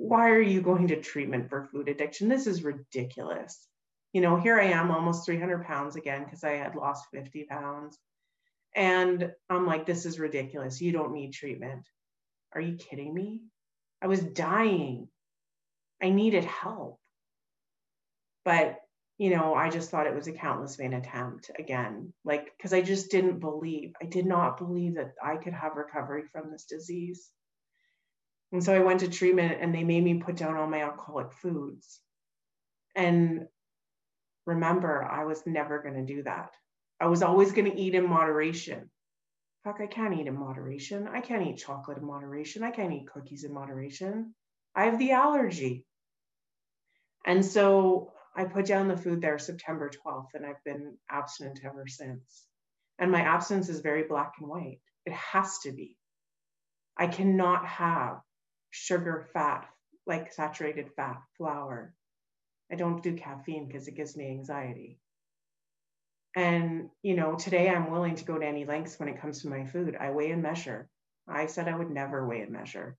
Why 0.00 0.30
are 0.30 0.40
you 0.40 0.60
going 0.62 0.88
to 0.88 1.00
treatment 1.00 1.48
for 1.48 1.68
food 1.70 1.88
addiction? 1.88 2.28
This 2.28 2.46
is 2.46 2.62
ridiculous. 2.62 3.66
You 4.12 4.20
know, 4.20 4.36
here 4.36 4.58
I 4.58 4.66
am 4.66 4.90
almost 4.90 5.26
300 5.26 5.64
pounds 5.66 5.96
again 5.96 6.24
because 6.24 6.44
I 6.44 6.52
had 6.52 6.74
lost 6.74 7.06
50 7.12 7.44
pounds. 7.44 7.98
And 8.74 9.32
I'm 9.50 9.66
like, 9.66 9.86
this 9.86 10.06
is 10.06 10.18
ridiculous. 10.18 10.80
You 10.80 10.92
don't 10.92 11.12
need 11.12 11.32
treatment. 11.32 11.86
Are 12.54 12.60
you 12.60 12.76
kidding 12.76 13.12
me? 13.12 13.40
I 14.00 14.06
was 14.06 14.20
dying. 14.20 15.08
I 16.02 16.10
needed 16.10 16.44
help. 16.44 17.00
But 18.44 18.78
you 19.18 19.30
know, 19.30 19.52
I 19.52 19.68
just 19.68 19.90
thought 19.90 20.06
it 20.06 20.14
was 20.14 20.28
a 20.28 20.32
countless 20.32 20.76
vain 20.76 20.92
attempt 20.92 21.50
again, 21.58 22.12
like, 22.24 22.52
because 22.56 22.72
I 22.72 22.82
just 22.82 23.10
didn't 23.10 23.40
believe, 23.40 23.92
I 24.00 24.06
did 24.06 24.26
not 24.26 24.58
believe 24.58 24.94
that 24.94 25.14
I 25.22 25.36
could 25.36 25.54
have 25.54 25.74
recovery 25.74 26.22
from 26.30 26.52
this 26.52 26.64
disease. 26.64 27.28
And 28.52 28.64
so 28.64 28.74
I 28.74 28.80
went 28.80 29.00
to 29.00 29.08
treatment 29.08 29.58
and 29.60 29.74
they 29.74 29.84
made 29.84 30.02
me 30.02 30.14
put 30.14 30.36
down 30.36 30.56
all 30.56 30.66
my 30.66 30.82
alcoholic 30.82 31.32
foods. 31.32 32.00
And 32.96 33.46
remember, 34.46 35.04
I 35.04 35.24
was 35.24 35.42
never 35.46 35.82
going 35.82 35.94
to 35.94 36.14
do 36.14 36.22
that. 36.22 36.50
I 37.00 37.06
was 37.06 37.22
always 37.22 37.52
going 37.52 37.70
to 37.70 37.78
eat 37.78 37.94
in 37.94 38.08
moderation. 38.08 38.90
Fuck, 39.64 39.80
I 39.80 39.86
can't 39.86 40.18
eat 40.18 40.26
in 40.26 40.38
moderation. 40.38 41.08
I 41.08 41.20
can't 41.20 41.46
eat 41.46 41.58
chocolate 41.58 41.98
in 41.98 42.06
moderation. 42.06 42.62
I 42.62 42.70
can't 42.70 42.92
eat 42.92 43.08
cookies 43.12 43.44
in 43.44 43.52
moderation. 43.52 44.34
I 44.74 44.86
have 44.86 44.98
the 44.98 45.12
allergy. 45.12 45.84
And 47.26 47.44
so 47.44 48.12
I 48.34 48.44
put 48.44 48.66
down 48.66 48.88
the 48.88 48.96
food 48.96 49.20
there 49.20 49.38
September 49.38 49.90
12th, 49.90 50.28
and 50.34 50.46
I've 50.46 50.62
been 50.64 50.96
abstinent 51.10 51.60
ever 51.64 51.86
since. 51.86 52.46
And 52.98 53.12
my 53.12 53.20
abstinence 53.20 53.68
is 53.68 53.80
very 53.80 54.04
black 54.04 54.34
and 54.40 54.48
white. 54.48 54.80
It 55.04 55.12
has 55.12 55.58
to 55.60 55.72
be. 55.72 55.96
I 56.96 57.06
cannot 57.06 57.66
have 57.66 58.20
sugar, 58.70 59.28
fat, 59.32 59.68
like 60.06 60.32
saturated 60.32 60.90
fat, 60.96 61.20
flour. 61.36 61.94
I 62.70 62.76
don't 62.76 63.02
do 63.02 63.14
caffeine 63.14 63.66
because 63.66 63.88
it 63.88 63.96
gives 63.96 64.16
me 64.16 64.28
anxiety. 64.28 64.98
And, 66.36 66.90
you 67.02 67.16
know, 67.16 67.36
today 67.36 67.68
I'm 67.68 67.90
willing 67.90 68.16
to 68.16 68.24
go 68.24 68.38
to 68.38 68.46
any 68.46 68.64
lengths 68.64 68.98
when 68.98 69.08
it 69.08 69.20
comes 69.20 69.42
to 69.42 69.48
my 69.48 69.64
food. 69.64 69.96
I 69.98 70.10
weigh 70.10 70.30
and 70.30 70.42
measure. 70.42 70.88
I 71.26 71.46
said 71.46 71.68
I 71.68 71.76
would 71.76 71.90
never 71.90 72.26
weigh 72.26 72.42
and 72.42 72.52
measure 72.52 72.96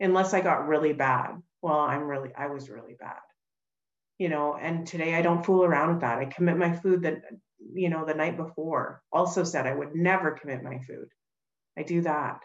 unless 0.00 0.34
I 0.34 0.40
got 0.40 0.68
really 0.68 0.92
bad. 0.92 1.42
Well, 1.60 1.78
I'm 1.78 2.04
really, 2.04 2.32
I 2.34 2.46
was 2.46 2.70
really 2.70 2.94
bad 2.98 3.18
you 4.18 4.28
know 4.28 4.56
and 4.56 4.86
today 4.86 5.14
i 5.14 5.22
don't 5.22 5.44
fool 5.44 5.64
around 5.64 5.90
with 5.90 6.00
that 6.00 6.18
i 6.18 6.24
commit 6.24 6.56
my 6.56 6.74
food 6.74 7.02
that 7.02 7.22
you 7.72 7.88
know 7.88 8.04
the 8.04 8.14
night 8.14 8.36
before 8.36 9.02
also 9.12 9.44
said 9.44 9.66
i 9.66 9.74
would 9.74 9.94
never 9.94 10.32
commit 10.32 10.62
my 10.62 10.78
food 10.80 11.08
i 11.78 11.82
do 11.82 12.02
that 12.02 12.40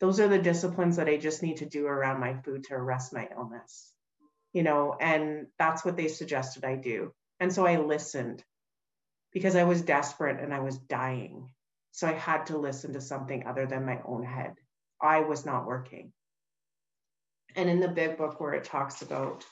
those 0.00 0.20
are 0.20 0.28
the 0.28 0.38
disciplines 0.38 0.96
that 0.96 1.08
i 1.08 1.16
just 1.16 1.42
need 1.42 1.58
to 1.58 1.66
do 1.66 1.86
around 1.86 2.20
my 2.20 2.34
food 2.42 2.64
to 2.64 2.74
arrest 2.74 3.12
my 3.12 3.28
illness 3.36 3.92
you 4.52 4.62
know 4.62 4.96
and 5.00 5.46
that's 5.58 5.84
what 5.84 5.96
they 5.96 6.08
suggested 6.08 6.64
i 6.64 6.74
do 6.74 7.12
and 7.38 7.52
so 7.52 7.66
i 7.66 7.76
listened 7.76 8.42
because 9.32 9.56
i 9.56 9.64
was 9.64 9.82
desperate 9.82 10.40
and 10.40 10.52
i 10.52 10.60
was 10.60 10.78
dying 10.78 11.50
so 11.92 12.06
i 12.06 12.12
had 12.12 12.46
to 12.46 12.58
listen 12.58 12.92
to 12.92 13.00
something 13.00 13.46
other 13.46 13.66
than 13.66 13.86
my 13.86 14.00
own 14.06 14.24
head 14.24 14.54
i 15.00 15.20
was 15.20 15.44
not 15.46 15.66
working 15.66 16.12
and 17.56 17.68
in 17.68 17.80
the 17.80 17.88
big 17.88 18.16
book 18.16 18.40
where 18.40 18.54
it 18.54 18.64
talks 18.64 19.02
about 19.02 19.44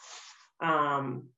um, 0.61 1.29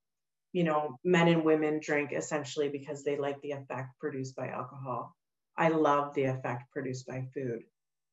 you 0.53 0.65
know, 0.65 0.99
men 1.05 1.29
and 1.29 1.45
women 1.45 1.81
drink 1.83 2.13
essentially 2.13 2.69
because 2.69 3.05
they 3.05 3.17
like 3.17 3.41
the 3.41 3.53
effect 3.53 3.99
produced 4.01 4.35
by 4.35 4.49
alcohol. 4.49 5.15
I 5.57 5.69
love 5.69 6.15
the 6.15 6.25
effect 6.25 6.73
produced 6.73 7.07
by 7.07 7.27
food. 7.35 7.63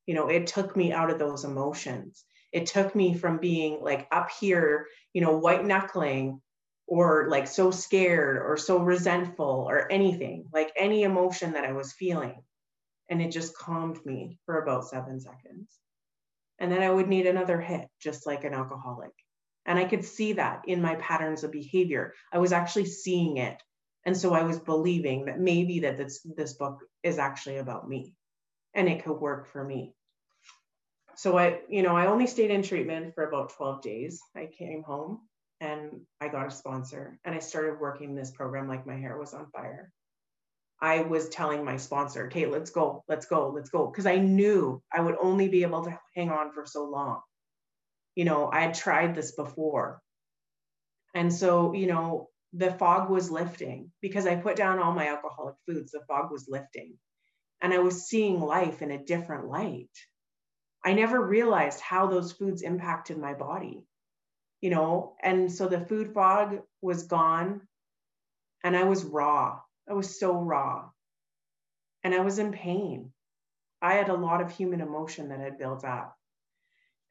You 0.07 0.15
know, 0.15 0.29
it 0.29 0.47
took 0.47 0.75
me 0.75 0.91
out 0.91 1.11
of 1.11 1.19
those 1.19 1.43
emotions. 1.43 2.25
It 2.51 2.65
took 2.65 2.95
me 2.95 3.13
from 3.13 3.37
being 3.37 3.79
like 3.81 4.07
up 4.11 4.29
here, 4.39 4.87
you 5.13 5.21
know, 5.21 5.37
white 5.37 5.65
knuckling 5.65 6.41
or 6.87 7.27
like 7.29 7.45
so 7.45 7.69
scared 7.71 8.37
or 8.37 8.57
so 8.57 8.79
resentful 8.79 9.67
or 9.69 9.91
anything, 9.91 10.45
like 10.53 10.71
any 10.77 11.03
emotion 11.03 11.53
that 11.53 11.65
I 11.65 11.73
was 11.73 11.93
feeling. 11.93 12.41
And 13.09 13.21
it 13.21 13.31
just 13.31 13.57
calmed 13.57 14.03
me 14.05 14.39
for 14.45 14.61
about 14.61 14.87
seven 14.87 15.19
seconds. 15.19 15.69
And 16.59 16.71
then 16.71 16.81
I 16.81 16.89
would 16.89 17.09
need 17.09 17.27
another 17.27 17.59
hit, 17.59 17.87
just 18.01 18.25
like 18.25 18.45
an 18.45 18.53
alcoholic. 18.53 19.11
And 19.65 19.77
I 19.77 19.83
could 19.83 20.05
see 20.05 20.33
that 20.33 20.63
in 20.67 20.81
my 20.81 20.95
patterns 20.95 21.43
of 21.43 21.51
behavior. 21.51 22.13
I 22.31 22.37
was 22.37 22.53
actually 22.53 22.85
seeing 22.85 23.37
it. 23.37 23.61
And 24.05 24.15
so 24.15 24.33
I 24.33 24.43
was 24.43 24.59
believing 24.59 25.25
that 25.25 25.39
maybe 25.39 25.81
that 25.81 25.97
this, 25.97 26.21
this 26.23 26.53
book 26.53 26.79
is 27.03 27.19
actually 27.19 27.57
about 27.57 27.87
me 27.87 28.13
and 28.73 28.87
it 28.87 29.03
could 29.03 29.19
work 29.19 29.47
for 29.47 29.61
me. 29.61 29.93
So 31.17 31.37
I, 31.37 31.61
you 31.69 31.81
know, 31.81 31.95
I 31.95 32.07
only 32.07 32.27
stayed 32.27 32.51
in 32.51 32.63
treatment 32.63 33.15
for 33.15 33.27
about 33.27 33.53
12 33.57 33.81
days. 33.81 34.21
I 34.35 34.47
came 34.47 34.83
home 34.83 35.21
and 35.59 36.01
I 36.21 36.27
got 36.27 36.47
a 36.47 36.51
sponsor 36.51 37.19
and 37.25 37.33
I 37.33 37.39
started 37.39 37.79
working 37.79 38.15
this 38.15 38.31
program 38.31 38.67
like 38.67 38.85
my 38.85 38.95
hair 38.95 39.17
was 39.17 39.33
on 39.33 39.49
fire. 39.51 39.91
I 40.79 41.01
was 41.01 41.29
telling 41.29 41.65
my 41.65 41.77
sponsor, 41.77 42.27
okay, 42.27 42.45
let's 42.45 42.69
go, 42.69 43.03
let's 43.09 43.25
go, 43.25 43.49
let's 43.49 43.71
go. 43.71 43.87
Because 43.87 44.05
I 44.05 44.17
knew 44.17 44.81
I 44.93 45.01
would 45.01 45.15
only 45.19 45.49
be 45.49 45.63
able 45.63 45.85
to 45.85 45.99
hang 46.15 46.29
on 46.29 46.53
for 46.53 46.65
so 46.67 46.85
long 46.85 47.21
you 48.17 48.25
know, 48.25 48.49
I 48.51 48.61
had 48.61 48.73
tried 48.73 49.13
this 49.13 49.33
before. 49.33 50.01
And 51.13 51.31
so, 51.31 51.73
you 51.73 51.85
know, 51.85 52.29
the 52.51 52.71
fog 52.71 53.11
was 53.11 53.29
lifting 53.29 53.91
because 54.01 54.25
I 54.25 54.35
put 54.35 54.55
down 54.55 54.79
all 54.79 54.91
my 54.91 55.09
alcoholic 55.09 55.53
foods, 55.67 55.91
the 55.91 56.01
fog 56.07 56.31
was 56.31 56.47
lifting. 56.49 56.95
And 57.61 57.71
I 57.71 57.77
was 57.77 58.07
seeing 58.07 58.41
life 58.41 58.81
in 58.81 58.89
a 58.89 59.03
different 59.03 59.49
light. 59.49 59.91
I 60.83 60.93
never 60.93 61.19
realized 61.21 61.81
how 61.81 62.07
those 62.07 62.31
foods 62.31 62.61
impacted 62.61 63.17
my 63.17 63.33
body, 63.33 63.85
you 64.61 64.69
know, 64.69 65.15
and 65.21 65.51
so 65.51 65.67
the 65.67 65.81
food 65.81 66.13
fog 66.13 66.61
was 66.81 67.03
gone 67.03 67.61
and 68.63 68.75
I 68.75 68.83
was 68.83 69.03
raw. 69.03 69.59
I 69.89 69.93
was 69.93 70.19
so 70.19 70.33
raw 70.33 70.89
and 72.03 72.13
I 72.13 72.19
was 72.19 72.39
in 72.39 72.51
pain. 72.51 73.11
I 73.81 73.95
had 73.95 74.09
a 74.09 74.15
lot 74.15 74.41
of 74.41 74.55
human 74.55 74.81
emotion 74.81 75.29
that 75.29 75.39
had 75.39 75.57
built 75.57 75.83
up. 75.83 76.15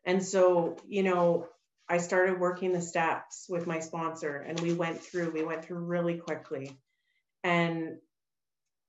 And 0.05 0.25
so, 0.25 0.77
you 0.87 1.03
know, 1.03 1.49
I 1.89 1.99
started 1.99 2.41
working 2.41 2.73
the 2.73 2.81
steps 2.81 3.47
with 3.49 3.67
my 3.67 3.81
sponsor 3.81 4.37
and 4.37 4.59
we 4.61 4.73
went 4.73 5.01
through, 5.01 5.31
we 5.31 5.45
went 5.45 5.65
through 5.65 5.79
really 5.79 6.17
quickly. 6.17 6.77
And, 7.45 7.99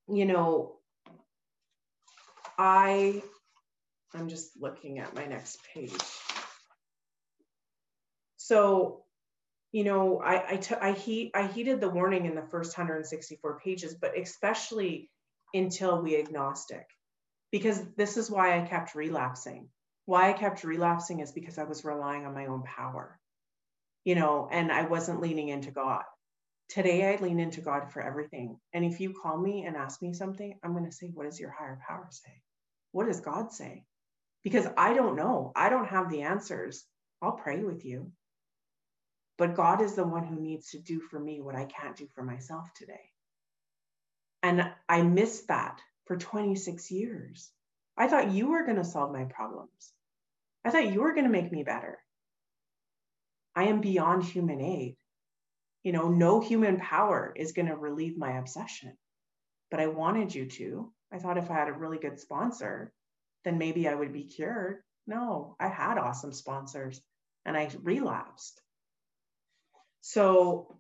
you 0.08 0.26
know, 0.26 0.78
I 2.58 3.22
I'm 4.14 4.30
just 4.30 4.52
looking 4.60 5.00
at 5.00 5.16
my 5.16 5.26
next 5.26 5.60
page. 5.74 5.92
So, 8.38 9.04
you 9.72 9.84
know, 9.84 10.22
I 10.22 10.54
I, 10.54 10.58
t- 10.58 10.76
I, 10.76 10.94
heed, 10.94 11.32
I 11.36 11.48
heeded 11.48 11.82
the 11.82 11.90
warning 11.90 12.26
in 12.26 12.36
the 12.36 12.48
first 12.50 12.78
164 12.78 13.60
pages, 13.60 13.96
but 13.96 14.18
especially 14.18 15.10
until 15.54 16.02
we 16.02 16.18
agnostic, 16.18 16.88
because 17.52 17.82
this 17.96 18.18
is 18.18 18.32
why 18.32 18.58
I 18.58 18.66
kept 18.66 18.96
relapsing. 18.96 19.70
Why 20.06 20.30
I 20.30 20.34
kept 20.34 20.64
relapsing 20.64 21.20
is 21.20 21.34
because 21.34 21.58
I 21.58 21.66
was 21.66 21.84
relying 21.84 22.26
on 22.26 22.34
my 22.34 22.46
own 22.46 22.64
power, 22.64 23.20
you 24.06 24.16
know, 24.16 24.48
and 24.50 24.72
I 24.72 24.84
wasn't 24.84 25.22
leaning 25.22 25.50
into 25.50 25.72
God. 25.72 26.04
Today, 26.70 27.14
I 27.14 27.22
lean 27.22 27.40
into 27.40 27.62
God 27.62 27.92
for 27.92 28.02
everything. 28.02 28.60
And 28.74 28.86
if 28.86 29.00
you 29.02 29.14
call 29.14 29.38
me 29.38 29.66
and 29.66 29.76
ask 29.76 30.02
me 30.02 30.14
something, 30.14 30.58
I'm 30.64 30.74
going 30.74 30.86
to 30.86 30.92
say, 30.92 31.08
What 31.14 31.26
does 31.26 31.40
your 31.40 31.52
higher 31.52 31.80
power 31.86 32.08
say? 32.12 32.42
What 32.92 33.08
does 33.08 33.20
God 33.20 33.52
say? 33.52 33.84
Because 34.48 34.66
I 34.78 34.94
don't 34.94 35.18
know. 35.18 35.52
I 35.58 35.68
don't 35.68 35.90
have 35.90 36.10
the 36.10 36.22
answers. 36.22 36.86
I'll 37.22 37.34
pray 37.34 37.66
with 37.66 37.84
you. 37.84 38.14
But 39.38 39.58
God 39.58 39.82
is 39.82 39.94
the 39.94 40.08
one 40.08 40.24
who 40.26 40.40
needs 40.40 40.70
to 40.70 40.80
do 40.80 41.02
for 41.02 41.20
me 41.20 41.42
what 41.42 41.58
I 41.58 41.66
can't 41.66 41.98
do 41.98 42.08
for 42.16 42.24
myself 42.24 42.74
today. 42.74 43.12
And 44.42 44.72
I 44.88 45.02
missed 45.02 45.50
that 45.50 45.82
for 46.06 46.16
26 46.16 46.90
years. 46.92 47.52
I 47.98 48.08
thought 48.08 48.32
you 48.32 48.48
were 48.52 48.64
going 48.64 48.78
to 48.78 48.86
solve 48.86 49.12
my 49.12 49.26
problems. 49.26 49.92
I 50.64 50.70
thought 50.70 50.94
you 50.94 51.02
were 51.02 51.14
going 51.14 51.26
to 51.26 51.30
make 51.30 51.52
me 51.52 51.64
better. 51.64 51.98
I 53.54 53.66
am 53.66 53.82
beyond 53.82 54.24
human 54.24 54.62
aid. 54.62 54.96
You 55.84 55.92
know, 55.92 56.08
no 56.08 56.40
human 56.40 56.80
power 56.80 57.34
is 57.36 57.52
going 57.52 57.68
to 57.68 57.76
relieve 57.76 58.18
my 58.18 58.38
obsession. 58.38 58.98
But 59.72 59.82
I 59.82 59.88
wanted 59.88 60.34
you 60.34 60.46
to. 60.46 60.94
I 61.12 61.18
thought 61.18 61.38
if 61.38 61.52
I 61.52 61.56
had 61.56 61.68
a 61.68 61.74
really 61.74 61.98
good 61.98 62.18
sponsor, 62.18 62.94
then 63.48 63.58
maybe 63.58 63.88
I 63.88 63.96
would 63.96 64.12
be 64.12 64.26
cured. 64.26 64.84
No, 65.08 65.56
I 65.60 65.70
had 65.70 65.98
awesome 65.98 66.34
sponsors 66.34 67.02
and 67.46 67.56
I 67.56 67.70
relapsed. 67.82 68.62
So 70.02 70.80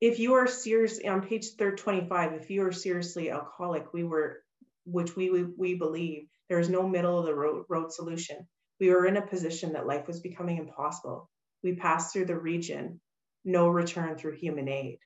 if 0.00 0.18
you 0.18 0.34
are 0.34 0.46
serious 0.46 0.98
on 1.06 1.22
page 1.22 1.56
325, 1.56 2.32
if 2.32 2.50
you 2.50 2.66
are 2.66 2.72
seriously 2.72 3.30
alcoholic, 3.30 3.92
we 3.92 4.02
were, 4.04 4.42
which 4.86 5.14
we, 5.14 5.30
we, 5.30 5.44
we 5.44 5.74
believe 5.74 6.28
there 6.48 6.58
is 6.58 6.70
no 6.70 6.88
middle 6.88 7.18
of 7.18 7.26
the 7.26 7.34
road, 7.34 7.64
road 7.68 7.92
solution. 7.92 8.46
We 8.80 8.90
were 8.90 9.06
in 9.06 9.16
a 9.16 9.26
position 9.26 9.74
that 9.74 9.86
life 9.86 10.06
was 10.06 10.20
becoming 10.20 10.58
impossible. 10.58 11.30
We 11.62 11.76
passed 11.76 12.12
through 12.12 12.26
the 12.26 12.38
region, 12.38 13.00
no 13.44 13.68
return 13.68 14.16
through 14.16 14.36
human 14.36 14.68
aid. 14.68 14.98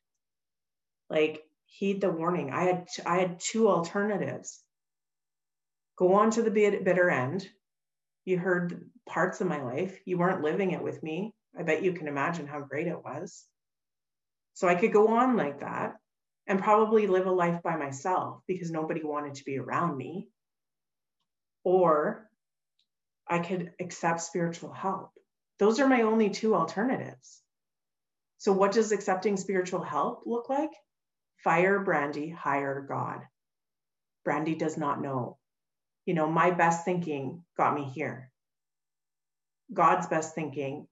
Like 1.08 1.42
heed 1.66 2.00
the 2.00 2.10
warning. 2.10 2.50
I 2.50 2.64
had 2.64 2.88
I 3.06 3.18
had 3.18 3.40
two 3.40 3.68
alternatives. 3.68 4.62
Go 6.00 6.14
on 6.14 6.30
to 6.30 6.42
the 6.42 6.50
bitter 6.50 7.10
end. 7.10 7.46
You 8.24 8.38
heard 8.38 8.90
parts 9.06 9.42
of 9.42 9.48
my 9.48 9.62
life. 9.62 10.00
You 10.06 10.16
weren't 10.16 10.40
living 10.40 10.70
it 10.70 10.82
with 10.82 11.02
me. 11.02 11.34
I 11.58 11.62
bet 11.62 11.82
you 11.82 11.92
can 11.92 12.08
imagine 12.08 12.46
how 12.46 12.60
great 12.60 12.86
it 12.86 13.04
was. 13.04 13.44
So 14.54 14.66
I 14.66 14.76
could 14.76 14.94
go 14.94 15.08
on 15.08 15.36
like 15.36 15.60
that 15.60 15.96
and 16.46 16.62
probably 16.62 17.06
live 17.06 17.26
a 17.26 17.30
life 17.30 17.62
by 17.62 17.76
myself 17.76 18.40
because 18.48 18.70
nobody 18.70 19.02
wanted 19.04 19.34
to 19.34 19.44
be 19.44 19.58
around 19.58 19.94
me. 19.94 20.30
Or 21.64 22.30
I 23.28 23.40
could 23.40 23.72
accept 23.78 24.22
spiritual 24.22 24.72
help. 24.72 25.10
Those 25.58 25.80
are 25.80 25.86
my 25.86 26.00
only 26.02 26.30
two 26.30 26.54
alternatives. 26.54 27.42
So, 28.38 28.54
what 28.54 28.72
does 28.72 28.92
accepting 28.92 29.36
spiritual 29.36 29.82
help 29.82 30.22
look 30.24 30.48
like? 30.48 30.72
Fire 31.44 31.78
Brandee, 31.80 32.30
hire 32.30 32.86
God. 32.88 33.20
Brandee 34.24 34.54
does 34.54 34.78
not 34.78 35.02
know. 35.02 35.36
You 36.10 36.16
know, 36.16 36.26
my 36.28 36.50
best 36.50 36.84
thinking 36.84 37.44
got 37.56 37.72
me 37.72 37.84
here. 37.84 38.32
God's 39.72 40.08
best 40.08 40.34
thinking 40.34 40.88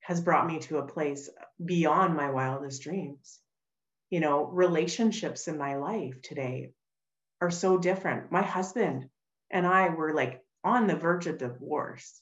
has 0.00 0.20
brought 0.20 0.46
me 0.46 0.58
to 0.58 0.76
a 0.76 0.86
place 0.86 1.30
beyond 1.64 2.14
my 2.14 2.28
wildest 2.28 2.82
dreams. 2.82 3.40
You 4.10 4.20
know, 4.20 4.44
relationships 4.44 5.48
in 5.48 5.56
my 5.56 5.76
life 5.76 6.20
today 6.20 6.72
are 7.40 7.50
so 7.50 7.78
different. 7.78 8.30
My 8.30 8.42
husband 8.42 9.08
and 9.50 9.66
I 9.66 9.88
were 9.88 10.12
like 10.12 10.44
on 10.62 10.86
the 10.86 10.96
verge 10.96 11.26
of 11.26 11.38
divorce. 11.38 12.20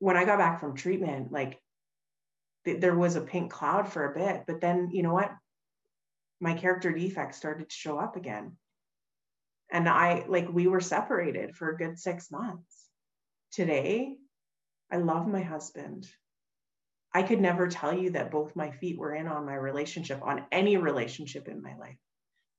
When 0.00 0.16
I 0.16 0.24
got 0.24 0.38
back 0.38 0.58
from 0.58 0.74
treatment, 0.74 1.30
like 1.30 1.60
th- 2.64 2.80
there 2.80 2.96
was 2.96 3.14
a 3.14 3.20
pink 3.20 3.52
cloud 3.52 3.88
for 3.88 4.10
a 4.10 4.18
bit, 4.18 4.42
but 4.48 4.60
then 4.60 4.90
you 4.92 5.04
know 5.04 5.14
what? 5.14 5.30
My 6.40 6.54
character 6.54 6.90
defects 6.90 7.36
started 7.36 7.70
to 7.70 7.76
show 7.76 8.00
up 8.00 8.16
again. 8.16 8.56
And 9.74 9.88
I 9.88 10.24
like 10.28 10.48
we 10.48 10.68
were 10.68 10.80
separated 10.80 11.56
for 11.56 11.68
a 11.68 11.76
good 11.76 11.98
six 11.98 12.30
months. 12.30 12.88
Today, 13.50 14.14
I 14.90 14.98
love 14.98 15.26
my 15.26 15.42
husband. 15.42 16.06
I 17.12 17.24
could 17.24 17.40
never 17.40 17.66
tell 17.66 17.92
you 17.92 18.10
that 18.10 18.30
both 18.30 18.54
my 18.54 18.70
feet 18.70 18.96
were 18.96 19.12
in 19.12 19.26
on 19.26 19.44
my 19.44 19.56
relationship, 19.56 20.22
on 20.22 20.44
any 20.52 20.76
relationship 20.76 21.48
in 21.48 21.60
my 21.60 21.76
life. 21.76 21.98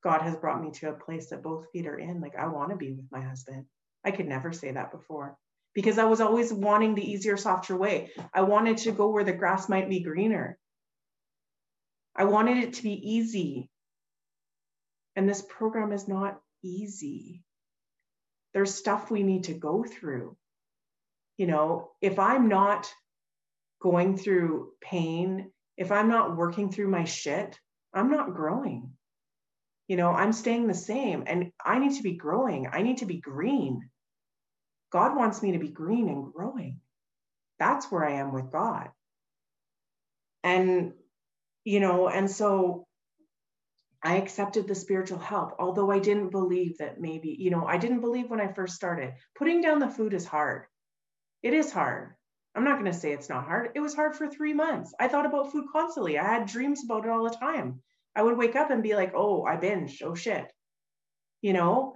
God 0.03 0.23
has 0.23 0.35
brought 0.35 0.61
me 0.61 0.71
to 0.71 0.89
a 0.89 0.93
place 0.93 1.29
that 1.29 1.41
both 1.41 1.71
feet 1.71 1.87
are 1.87 1.97
in. 1.97 2.19
Like, 2.19 2.35
I 2.35 2.47
want 2.47 2.71
to 2.71 2.75
be 2.75 2.91
with 2.91 3.09
my 3.09 3.21
husband. 3.21 3.65
I 4.03 4.11
could 4.11 4.27
never 4.27 4.51
say 4.51 4.71
that 4.73 4.91
before 4.91 5.37
because 5.73 5.97
I 5.97 6.05
was 6.05 6.19
always 6.19 6.51
wanting 6.51 6.95
the 6.95 7.11
easier, 7.11 7.37
softer 7.37 7.77
way. 7.77 8.11
I 8.33 8.41
wanted 8.41 8.79
to 8.79 8.91
go 8.91 9.09
where 9.09 9.23
the 9.23 9.31
grass 9.31 9.69
might 9.69 9.89
be 9.89 10.01
greener. 10.01 10.57
I 12.13 12.25
wanted 12.25 12.57
it 12.57 12.73
to 12.73 12.83
be 12.83 12.93
easy. 12.93 13.69
And 15.15 15.29
this 15.29 15.41
program 15.41 15.93
is 15.93 16.09
not 16.09 16.41
easy. 16.65 17.43
There's 18.53 18.73
stuff 18.73 19.11
we 19.11 19.23
need 19.23 19.45
to 19.45 19.53
go 19.53 19.83
through 19.83 20.37
you 21.37 21.47
know, 21.47 21.91
if 22.01 22.19
I'm 22.19 22.47
not 22.47 22.91
going 23.81 24.17
through 24.17 24.71
pain, 24.81 25.51
if 25.77 25.91
I'm 25.91 26.07
not 26.07 26.37
working 26.37 26.71
through 26.71 26.89
my 26.89 27.03
shit, 27.03 27.59
I'm 27.93 28.09
not 28.09 28.33
growing. 28.33 28.93
You 29.87 29.97
know, 29.97 30.11
I'm 30.11 30.33
staying 30.33 30.67
the 30.67 30.73
same 30.73 31.23
and 31.27 31.51
I 31.63 31.79
need 31.79 31.97
to 31.97 32.03
be 32.03 32.15
growing. 32.15 32.67
I 32.71 32.81
need 32.81 32.99
to 32.99 33.05
be 33.05 33.19
green. 33.19 33.89
God 34.91 35.15
wants 35.15 35.41
me 35.43 35.51
to 35.51 35.59
be 35.59 35.69
green 35.69 36.07
and 36.07 36.33
growing. 36.33 36.79
That's 37.59 37.91
where 37.91 38.05
I 38.05 38.13
am 38.13 38.33
with 38.33 38.51
God. 38.51 38.89
And, 40.43 40.93
you 41.63 41.79
know, 41.79 42.07
and 42.07 42.31
so 42.31 42.84
I 44.05 44.17
accepted 44.17 44.67
the 44.67 44.75
spiritual 44.75 45.17
help, 45.17 45.55
although 45.57 45.89
I 45.89 45.97
didn't 45.97 46.29
believe 46.29 46.77
that 46.77 47.01
maybe, 47.01 47.35
you 47.39 47.49
know, 47.49 47.65
I 47.65 47.77
didn't 47.77 48.01
believe 48.01 48.29
when 48.29 48.39
I 48.39 48.53
first 48.53 48.75
started. 48.75 49.15
Putting 49.35 49.61
down 49.61 49.79
the 49.79 49.89
food 49.89 50.13
is 50.13 50.27
hard. 50.27 50.65
It 51.41 51.55
is 51.55 51.71
hard. 51.71 52.13
I'm 52.53 52.63
not 52.63 52.79
going 52.79 52.91
to 52.91 52.97
say 52.97 53.13
it's 53.13 53.29
not 53.29 53.45
hard. 53.45 53.71
It 53.73 53.79
was 53.79 53.95
hard 53.95 54.15
for 54.15 54.27
three 54.27 54.53
months. 54.53 54.93
I 54.99 55.07
thought 55.07 55.25
about 55.25 55.51
food 55.51 55.65
constantly. 55.73 56.19
I 56.19 56.23
had 56.23 56.45
dreams 56.45 56.83
about 56.83 57.05
it 57.05 57.09
all 57.09 57.23
the 57.23 57.35
time. 57.35 57.81
I 58.15 58.21
would 58.21 58.37
wake 58.37 58.55
up 58.55 58.69
and 58.69 58.83
be 58.83 58.95
like, 58.95 59.13
oh, 59.15 59.43
I 59.43 59.57
binged. 59.57 60.03
Oh 60.03 60.13
shit. 60.13 60.45
You 61.41 61.53
know, 61.53 61.95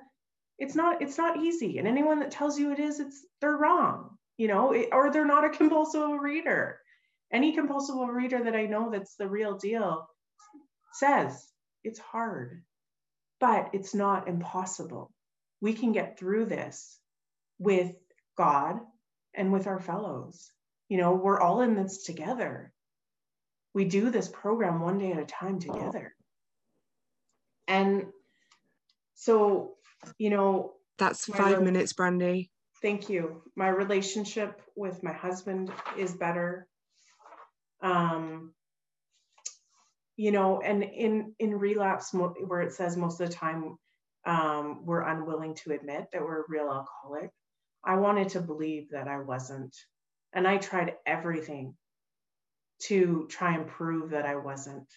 it's 0.58 0.74
not, 0.74 1.04
it's 1.04 1.19
not 1.19 1.38
easy. 1.38 1.78
And 1.78 1.88
anyone 1.88 2.22
that 2.22 2.32
tells 2.32 2.58
you 2.58 2.72
it 2.72 2.80
is, 2.80 3.00
it's 3.00 3.24
they're 3.39 3.56
wrong, 3.56 4.17
you 4.36 4.48
know, 4.48 4.72
it, 4.72 4.89
or 4.91 5.12
they're 5.12 5.26
not 5.26 5.45
a 5.45 5.50
compulsive 5.58 6.10
reader. 6.19 6.80
Any 7.32 7.54
compulsive 7.54 7.98
reader 7.98 8.43
that 8.45 8.56
I 8.56 8.65
know 8.65 8.89
that's 8.89 9.15
the 9.15 9.28
real 9.28 9.60
deal 9.60 10.08
says 10.93 11.45
it's 11.83 11.99
hard, 11.99 12.63
but 13.39 13.69
it's 13.73 13.93
not 13.93 14.27
impossible. 14.27 15.11
We 15.61 15.73
can 15.73 15.91
get 15.91 16.17
through 16.17 16.45
this 16.45 16.97
with 17.57 17.95
God 18.37 18.79
and 19.33 19.51
with 19.51 19.67
our 19.67 19.79
fellows. 19.79 20.51
You 20.87 20.97
know, 20.97 21.13
we're 21.13 21.39
all 21.39 21.61
in 21.61 21.75
this 21.75 22.03
together. 22.03 22.73
We 23.73 23.85
do 23.85 24.09
this 24.09 24.27
program 24.27 24.81
one 24.81 24.97
day 24.97 25.11
at 25.11 25.19
a 25.19 25.25
time 25.25 25.59
together. 25.59 26.15
And 27.67 28.07
so, 29.15 29.75
you 30.17 30.31
know, 30.31 30.73
that's 30.97 31.25
five 31.25 31.59
re- 31.59 31.63
minutes, 31.63 31.93
Brandee. 31.93 32.49
Thank 32.81 33.09
you. 33.09 33.43
My 33.55 33.67
relationship 33.67 34.61
with 34.75 35.03
my 35.03 35.13
husband 35.13 35.71
is 35.97 36.13
better. 36.13 36.67
Um, 37.81 38.53
you 40.19 40.34
know, 40.34 40.60
and 40.60 40.84
in 40.84 41.34
in 41.39 41.58
relapse, 41.58 42.13
where 42.13 42.60
it 42.60 42.73
says 42.73 42.97
most 42.97 43.21
of 43.21 43.29
the 43.29 43.34
time 43.34 43.77
um, 44.25 44.86
we're 44.86 45.08
unwilling 45.08 45.55
to 45.55 45.71
admit 45.71 46.08
that 46.12 46.21
we're 46.21 46.41
a 46.41 46.49
real 46.49 46.69
alcoholic. 46.69 47.32
I 47.86 47.95
wanted 47.95 48.27
to 48.29 48.41
believe 48.41 48.89
that 48.89 49.08
I 49.08 49.19
wasn't. 49.19 49.73
And 50.34 50.45
I 50.45 50.58
tried 50.58 50.95
everything 51.05 51.73
to 52.88 53.27
try 53.29 53.55
and 53.55 53.65
prove 53.65 54.10
that 54.10 54.25
I 54.25 54.36
wasn't. 54.36 54.89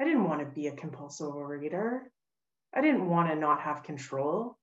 I 0.00 0.04
didn't 0.06 0.28
want 0.28 0.40
to 0.40 0.46
be 0.46 0.66
a 0.66 0.74
compulsive 0.74 1.32
reader. 1.32 2.10
I 2.74 2.80
didn't 2.80 3.08
want 3.08 3.28
to 3.28 3.36
not 3.36 3.60
have 3.60 3.84
control, 3.84 4.58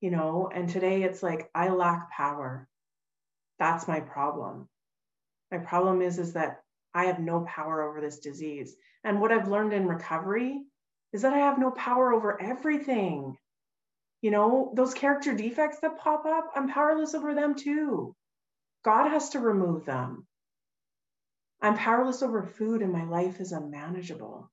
you 0.00 0.10
know. 0.12 0.50
And 0.50 0.66
today 0.66 1.02
it's 1.02 1.22
like 1.22 1.50
I 1.54 1.68
lack 1.68 2.10
power. 2.10 2.66
That's 3.58 3.86
my 3.86 4.00
problem. 4.00 4.66
My 5.52 5.58
problem 5.58 6.00
is 6.00 6.18
is 6.18 6.32
that 6.32 6.63
I 6.94 7.06
have 7.06 7.20
no 7.20 7.42
power 7.46 7.82
over 7.82 8.00
this 8.00 8.20
disease. 8.20 8.76
And 9.04 9.20
what 9.20 9.32
I've 9.32 9.48
learned 9.48 9.72
in 9.74 9.88
recovery 9.88 10.64
is 11.12 11.22
that 11.22 11.34
I 11.34 11.38
have 11.38 11.58
no 11.58 11.70
power 11.72 12.12
over 12.14 12.40
everything 12.40 13.36
You 14.22 14.32
know, 14.32 14.72
those 14.76 14.94
character 14.94 15.34
defects 15.36 15.80
that 15.80 15.98
pop 15.98 16.26
up, 16.26 16.50
I'm 16.56 16.68
powerless 16.68 17.14
over 17.14 17.34
them 17.34 17.54
too. 17.54 18.16
God 18.84 19.10
has 19.10 19.30
to 19.30 19.40
remove 19.40 19.84
them. 19.86 20.26
I'm 21.62 21.76
powerless 21.76 22.22
over 22.22 22.42
food 22.44 22.82
and 22.82 22.92
my 22.92 23.04
life 23.04 23.40
is 23.40 23.52
unmanageable. 23.52 24.50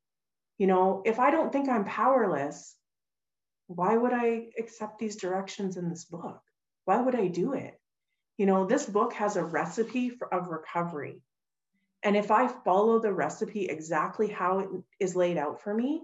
You 0.58 0.68
know, 0.68 1.04
if 1.06 1.20
I 1.20 1.32
don't 1.32 1.52
think 1.52 1.70
I'm 1.70 1.86
powerless, 1.86 2.76
why 3.68 3.98
would 3.98 4.14
I 4.14 4.50
accept 4.60 5.00
these 5.00 5.18
directions 5.18 5.78
in 5.78 5.90
this 5.90 6.06
book? 6.06 6.42
Why 6.86 7.02
would 7.02 7.16
I 7.16 7.28
do 7.28 7.54
it? 7.54 7.80
You 8.38 8.48
know, 8.48 8.66
this 8.66 8.86
book 8.86 9.14
has 9.14 9.38
a 9.38 9.46
recipe 9.46 10.10
for, 10.12 10.34
of 10.34 10.50
recovery. 10.50 11.22
And 12.04 12.18
if 12.18 12.32
I 12.32 12.48
follow 12.48 13.00
the 13.00 13.14
recipe 13.14 13.66
exactly 13.66 14.28
how 14.28 14.60
it 14.60 14.70
is 15.00 15.16
laid 15.16 15.38
out 15.38 15.62
for 15.62 15.74
me, 15.74 16.02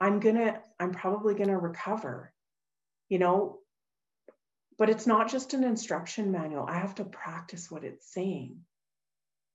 I'm 0.00 0.18
gonna, 0.18 0.60
I'm 0.80 0.92
probably 0.92 1.34
gonna 1.34 1.58
recover, 1.58 2.32
you 3.08 3.18
know. 3.18 3.58
But 4.78 4.90
it's 4.90 5.06
not 5.06 5.30
just 5.30 5.54
an 5.54 5.62
instruction 5.62 6.32
manual. 6.32 6.66
I 6.68 6.78
have 6.78 6.96
to 6.96 7.04
practice 7.04 7.70
what 7.70 7.84
it's 7.84 8.12
saying. 8.12 8.56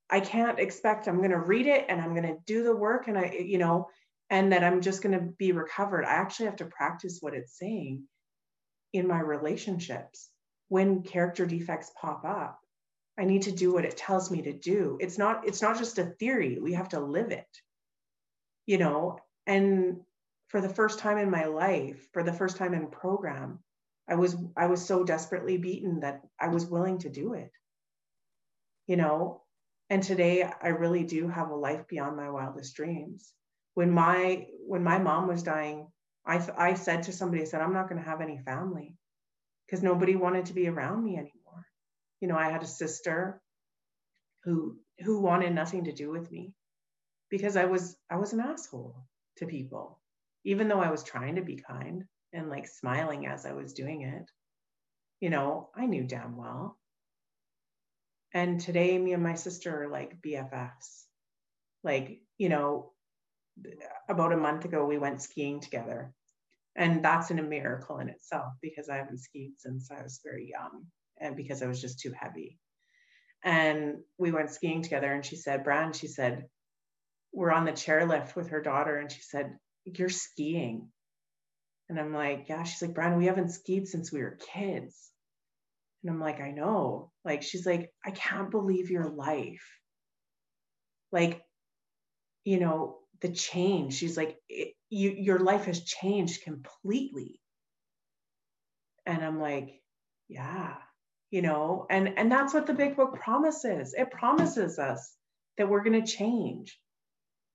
I 0.09 0.21
can't 0.21 0.59
expect 0.59 1.07
I'm 1.07 1.21
gonna 1.21 1.39
read 1.39 1.67
it 1.67 1.85
and 1.89 1.99
I'm 1.99 2.15
gonna 2.15 2.37
do 2.45 2.63
the 2.63 2.75
work 2.75 3.09
and 3.09 3.17
I, 3.17 3.43
you 3.45 3.57
know, 3.57 3.89
and 4.29 4.53
that 4.53 4.63
I'm 4.63 4.79
just 4.79 5.01
gonna 5.01 5.27
be 5.37 5.51
recovered. 5.51 6.05
I 6.05 6.13
actually 6.13 6.45
have 6.45 6.55
to 6.57 6.65
practice 6.65 7.17
what 7.19 7.33
it's 7.33 7.57
saying 7.57 8.03
in 8.93 9.07
my 9.07 9.19
relationships 9.19 10.29
when 10.69 11.03
character 11.03 11.45
defects 11.45 11.91
pop 11.99 12.23
up 12.23 12.59
i 13.17 13.25
need 13.25 13.43
to 13.43 13.51
do 13.51 13.73
what 13.73 13.85
it 13.85 13.97
tells 13.97 14.29
me 14.31 14.41
to 14.43 14.53
do. 14.53 14.97
It's 14.99 15.17
not 15.17 15.47
it's 15.47 15.61
not 15.61 15.77
just 15.77 15.97
a 15.97 16.05
theory. 16.05 16.59
We 16.59 16.73
have 16.73 16.89
to 16.89 16.99
live 16.99 17.31
it 17.31 17.61
you 18.67 18.77
know? 18.77 19.17
And 19.47 20.01
for 20.49 20.61
the 20.61 20.69
first 20.69 20.99
time 20.99 21.17
in 21.17 21.31
my 21.31 21.45
life 21.45 22.07
for 22.13 22.21
the 22.21 22.33
first 22.33 22.57
time 22.57 22.73
in 22.73 22.87
program 22.87 23.59
i 24.09 24.15
was 24.15 24.35
i 24.55 24.67
was 24.67 24.85
so 24.85 25.03
desperately 25.03 25.57
beaten 25.57 26.01
that 26.01 26.21
i 26.39 26.47
was 26.47 26.65
willing 26.65 26.97
to 26.99 27.09
do 27.09 27.33
it 27.33 27.51
you 28.87 28.95
know? 28.95 29.41
And 29.89 30.03
today 30.03 30.49
i 30.61 30.67
really 30.69 31.03
do 31.03 31.27
have 31.27 31.49
a 31.49 31.55
life 31.55 31.87
beyond 31.87 32.15
my 32.17 32.29
wildest 32.29 32.75
dreams. 32.75 33.33
When 33.73 33.91
my 33.91 34.47
when 34.65 34.83
my 34.83 34.97
mom 34.97 35.27
was 35.27 35.43
dying 35.43 35.87
i 36.25 36.45
i 36.57 36.73
said 36.73 37.03
to 37.03 37.13
somebody 37.13 37.41
i 37.41 37.45
said 37.45 37.61
i'm 37.61 37.73
not 37.73 37.89
going 37.89 38.01
to 38.01 38.09
have 38.09 38.21
any 38.21 38.37
family 38.39 38.95
because 39.65 39.83
nobody 39.83 40.15
wanted 40.15 40.45
to 40.47 40.53
be 40.53 40.67
around 40.67 41.03
me 41.03 41.13
anymore. 41.15 41.36
You 42.19 42.27
know, 42.27 42.37
I 42.37 42.49
had 42.49 42.63
a 42.63 42.67
sister 42.67 43.41
who 44.43 44.77
who 44.99 45.21
wanted 45.21 45.53
nothing 45.53 45.85
to 45.85 45.91
do 45.91 46.09
with 46.09 46.31
me 46.31 46.53
because 47.29 47.55
I 47.55 47.65
was 47.65 47.97
I 48.09 48.17
was 48.17 48.33
an 48.33 48.39
asshole 48.39 48.95
to 49.37 49.45
people, 49.45 49.99
even 50.43 50.67
though 50.67 50.81
I 50.81 50.91
was 50.91 51.03
trying 51.03 51.35
to 51.35 51.41
be 51.41 51.57
kind 51.57 52.05
and 52.33 52.49
like 52.49 52.67
smiling 52.67 53.27
as 53.27 53.45
I 53.45 53.53
was 53.53 53.73
doing 53.73 54.01
it. 54.03 54.29
You 55.19 55.29
know, 55.29 55.69
I 55.75 55.85
knew 55.85 56.03
damn 56.03 56.37
well. 56.37 56.77
And 58.33 58.59
today, 58.59 58.97
me 58.97 59.13
and 59.13 59.23
my 59.23 59.35
sister 59.35 59.83
are 59.83 59.89
like 59.89 60.21
BFFs. 60.21 61.05
Like, 61.83 62.21
you 62.37 62.49
know, 62.49 62.91
about 64.09 64.33
a 64.33 64.37
month 64.37 64.65
ago, 64.65 64.85
we 64.85 64.97
went 64.97 65.21
skiing 65.21 65.59
together 65.59 66.13
and 66.75 67.03
that's 67.03 67.31
in 67.31 67.39
a 67.39 67.43
miracle 67.43 67.97
in 67.97 68.09
itself 68.09 68.53
because 68.61 68.87
I 68.87 68.97
haven't 68.97 69.19
skied 69.19 69.53
since 69.57 69.89
I 69.91 70.03
was 70.03 70.21
very 70.23 70.47
young 70.49 70.85
and 71.19 71.35
because 71.35 71.61
I 71.61 71.67
was 71.67 71.81
just 71.81 71.99
too 71.99 72.13
heavy. 72.17 72.59
And 73.43 73.99
we 74.17 74.31
went 74.31 74.51
skiing 74.51 74.81
together 74.81 75.11
and 75.11 75.25
she 75.25 75.35
said, 75.35 75.63
Brand, 75.63 75.95
she 75.95 76.07
said, 76.07 76.45
we're 77.33 77.51
on 77.51 77.65
the 77.65 77.71
chairlift 77.71 78.35
with 78.35 78.49
her 78.49 78.61
daughter 78.61 78.97
and 78.97 79.11
she 79.11 79.21
said, 79.21 79.57
You're 79.85 80.09
skiing. 80.09 80.89
And 81.89 81.99
I'm 81.99 82.13
like, 82.13 82.49
Yeah. 82.49 82.63
She's 82.63 82.81
like, 82.81 82.95
Brand, 82.95 83.17
we 83.17 83.27
haven't 83.27 83.51
skied 83.51 83.87
since 83.87 84.11
we 84.11 84.21
were 84.21 84.37
kids. 84.53 85.11
And 86.03 86.11
I'm 86.11 86.19
like, 86.19 86.39
I 86.41 86.51
know. 86.51 87.11
Like, 87.25 87.43
she's 87.43 87.65
like, 87.65 87.91
I 88.05 88.11
can't 88.11 88.51
believe 88.51 88.89
your 88.89 89.09
life. 89.09 89.65
Like, 91.11 91.41
you 92.43 92.59
know, 92.59 92.99
the 93.21 93.29
change. 93.29 93.95
She's 93.95 94.15
like, 94.15 94.37
you 94.89 95.11
your 95.11 95.39
life 95.39 95.65
has 95.65 95.83
changed 95.83 96.43
completely 96.43 97.39
and 99.05 99.23
i'm 99.23 99.39
like 99.39 99.81
yeah 100.27 100.75
you 101.31 101.41
know 101.41 101.85
and 101.89 102.17
and 102.17 102.31
that's 102.31 102.53
what 102.53 102.67
the 102.67 102.73
big 102.73 102.95
book 102.95 103.15
promises 103.19 103.93
it 103.97 104.11
promises 104.11 104.79
us 104.79 105.15
that 105.57 105.67
we're 105.67 105.83
going 105.83 106.01
to 106.01 106.11
change 106.11 106.79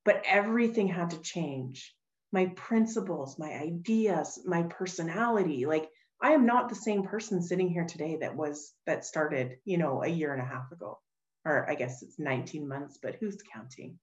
but 0.04 0.22
everything 0.26 0.88
had 0.88 1.11
to 1.11 1.20
change 1.20 1.94
my 2.32 2.46
principles 2.56 3.38
my 3.38 3.52
ideas 3.52 4.38
my 4.44 4.62
personality 4.64 5.66
like 5.66 5.88
i 6.20 6.32
am 6.32 6.46
not 6.46 6.68
the 6.68 6.74
same 6.74 7.02
person 7.02 7.42
sitting 7.42 7.68
here 7.68 7.85
today 7.85 8.18
that 8.20 8.37
was 8.37 8.72
that 8.87 9.04
started 9.04 9.56
you 9.64 9.78
know 9.78 10.02
a 10.02 10.08
year 10.08 10.32
and 10.32 10.42
a 10.42 10.46
half 10.46 10.70
ago 10.72 10.98
or 11.44 11.68
i 11.70 11.74
guess 11.74 12.02
it's 12.02 12.18
19 12.18 12.68
months 12.68 12.98
but 13.02 13.16
who's 13.20 13.38
counting 13.52 13.98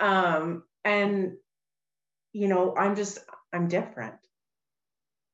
um 0.00 0.62
and 0.84 1.34
you 2.34 2.48
know, 2.48 2.74
I'm 2.76 2.96
just, 2.96 3.20
I'm 3.52 3.68
different. 3.68 4.16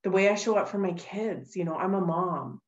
The 0.05 0.11
way 0.11 0.29
I 0.29 0.35
show 0.37 0.57
up 0.57 0.69
for 0.69 0.79
my 0.79 0.93
kids, 0.93 1.57
you 1.57 1.65
know, 1.65 1.75
I'm 1.75 1.95
a 1.95 2.01
mom. 2.01 2.61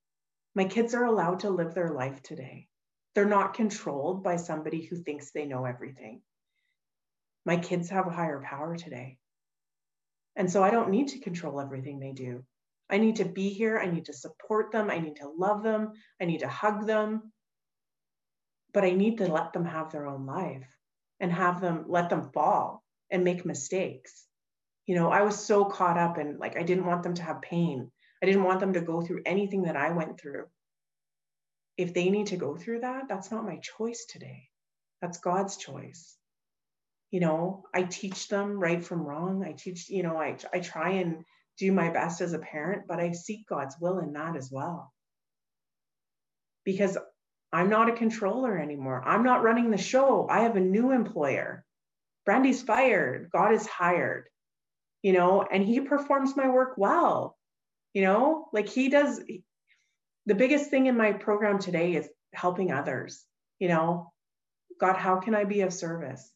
My 0.55 0.65
kids 0.65 0.95
are 0.95 1.05
allowed 1.05 1.41
to 1.41 1.51
live 1.51 1.75
their 1.75 1.91
life 1.91 2.23
today. 2.23 2.69
They're 3.15 3.25
not 3.25 3.55
controlled 3.55 4.23
by 4.23 4.37
somebody 4.37 4.85
who 4.85 4.97
thinks 4.97 5.31
they 5.31 5.47
know 5.47 5.65
everything. 5.65 6.23
My 7.45 7.57
kids 7.57 7.91
have 7.91 8.07
a 8.07 8.11
higher 8.11 8.43
power 8.43 8.77
today. 8.77 9.19
And 10.37 10.51
so 10.51 10.63
I 10.63 10.71
don't 10.71 10.91
need 10.91 11.09
to 11.09 11.21
control 11.21 11.61
everything 11.61 11.99
they 11.99 12.13
do. 12.13 12.45
I 12.89 12.99
need 12.99 13.17
to 13.17 13.25
be 13.25 13.51
here. 13.51 13.79
I 13.79 13.91
need 13.91 14.07
to 14.07 14.13
support 14.13 14.73
them. 14.73 14.91
I 14.91 14.99
need 14.99 15.17
to 15.17 15.29
love 15.29 15.63
them. 15.63 15.93
I 16.21 16.27
need 16.27 16.41
to 16.41 16.49
hug 16.49 16.87
them. 16.87 17.33
But 18.73 18.85
I 18.85 18.91
need 18.91 19.19
to 19.19 19.33
let 19.33 19.53
them 19.53 19.65
have 19.65 19.91
their 19.91 20.07
own 20.07 20.27
life 20.27 20.69
and 21.21 21.33
have 21.33 21.61
them 21.61 21.85
let 21.89 22.11
them 22.11 22.31
fall 22.33 22.83
and 23.11 23.25
make 23.25 23.47
mistakes. 23.47 24.27
You 24.87 24.97
know, 24.97 25.11
I 25.11 25.23
was 25.23 25.39
so 25.39 25.65
caught 25.65 25.99
up 25.99 26.19
and 26.19 26.39
like 26.39 26.57
I 26.57 26.63
didn't 26.63 26.87
want 26.87 27.03
them 27.03 27.15
to 27.15 27.23
have 27.23 27.43
pain. 27.43 27.91
I 28.23 28.27
didn't 28.27 28.45
want 28.45 28.61
them 28.61 28.75
to 28.75 28.81
go 28.81 29.03
through 29.03 29.23
anything 29.27 29.63
that 29.63 29.77
I 29.77 29.91
went 29.91 30.21
through. 30.21 30.45
If 31.77 31.93
they 31.93 32.09
need 32.11 32.29
to 32.29 32.37
go 32.37 32.57
through 32.57 32.81
that, 32.81 33.09
that's 33.09 33.31
not 33.31 33.45
my 33.45 33.57
choice 33.57 34.07
today. 34.09 34.49
That's 35.01 35.19
God's 35.19 35.57
choice. 35.57 36.17
You 37.11 37.21
know, 37.21 37.65
I 37.75 37.83
teach 37.83 38.29
them 38.29 38.61
right 38.61 38.83
from 38.83 39.03
wrong. 39.03 39.45
I 39.45 39.53
teach, 39.53 39.91
you 39.91 40.03
know, 40.03 40.17
I, 40.17 40.37
I 40.53 40.61
try 40.61 40.91
and 40.93 41.25
do 41.59 41.73
my 41.73 41.91
best 41.91 42.21
as 42.21 42.33
a 42.33 42.39
parent, 42.39 42.85
but 42.87 43.01
I 43.01 43.13
seek 43.13 43.47
God's 43.49 43.77
will 43.81 43.99
in 43.99 44.13
that 44.13 44.37
as 44.37 44.51
well. 44.51 44.93
Because 46.65 46.97
I'm 47.53 47.69
not 47.69 47.89
a 47.89 47.97
controller 47.97 48.57
anymore. 48.57 49.03
I'm 49.05 49.25
not 49.25 49.43
running 49.43 49.71
the 49.71 49.79
show. 49.79 50.29
I 50.31 50.41
have 50.41 50.57
a 50.57 50.61
new 50.61 50.93
employer. 50.93 51.65
Brandee's 52.25 52.63
fired, 52.63 53.31
God 53.33 53.53
is 53.53 53.67
hired, 53.67 54.29
you 55.03 55.13
know, 55.13 55.43
and 55.43 55.65
he 55.65 55.81
performs 55.81 56.37
my 56.37 56.49
work 56.49 56.75
well, 56.77 57.37
you 57.93 58.03
know, 58.03 58.49
like 58.53 58.69
he 58.69 58.89
does. 58.89 59.21
The 60.27 60.35
biggest 60.35 60.71
thing 60.71 60.87
in 60.87 60.97
my 60.97 61.13
program 61.13 61.59
today 61.59 61.95
is 61.95 62.09
helping 62.33 62.73
others, 62.73 63.25
you 63.59 63.69
know. 63.69 64.13
God, 64.81 64.97
how 64.97 65.21
can 65.21 65.35
I 65.35 65.45
be 65.45 65.61
of 65.61 65.73
service? 65.73 66.31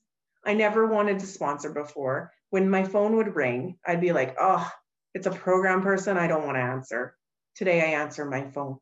I 0.44 0.54
never 0.54 0.86
wanted 0.86 1.18
to 1.20 1.26
sponsor 1.26 1.72
before. 1.72 2.32
When 2.50 2.70
my 2.70 2.84
phone 2.84 3.16
would 3.16 3.34
ring, 3.34 3.78
I'd 3.84 4.00
be 4.00 4.12
like, 4.12 4.36
oh, 4.38 4.70
it's 5.14 5.26
a 5.26 5.32
program 5.32 5.82
person. 5.82 6.16
I 6.16 6.28
don't 6.28 6.44
want 6.44 6.56
to 6.56 6.62
answer. 6.62 7.16
Today, 7.56 7.80
I 7.80 8.00
answer 8.00 8.24
my 8.24 8.50
phone, 8.50 8.76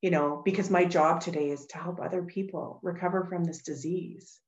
you 0.00 0.10
know, 0.10 0.40
because 0.44 0.70
my 0.70 0.84
job 0.84 1.20
today 1.20 1.50
is 1.50 1.66
to 1.66 1.78
help 1.78 2.00
other 2.00 2.22
people 2.22 2.80
recover 2.82 3.26
from 3.26 3.44
this 3.44 3.62
disease. 3.62 4.38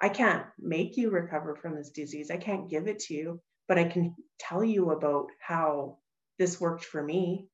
I 0.00 0.08
can't 0.08 0.44
make 0.58 0.96
you 0.96 1.10
recover 1.10 1.56
from 1.56 1.76
this 1.76 1.90
disease. 1.90 2.30
I 2.30 2.36
can't 2.36 2.68
give 2.68 2.86
it 2.88 2.98
to 3.00 3.14
you, 3.14 3.40
but 3.68 3.78
I 3.78 3.84
can 3.84 4.14
tell 4.38 4.62
you 4.62 4.90
about 4.90 5.28
how 5.40 5.98
this 6.42 6.60
worked 6.60 6.84
for 6.84 7.00
me. 7.00 7.46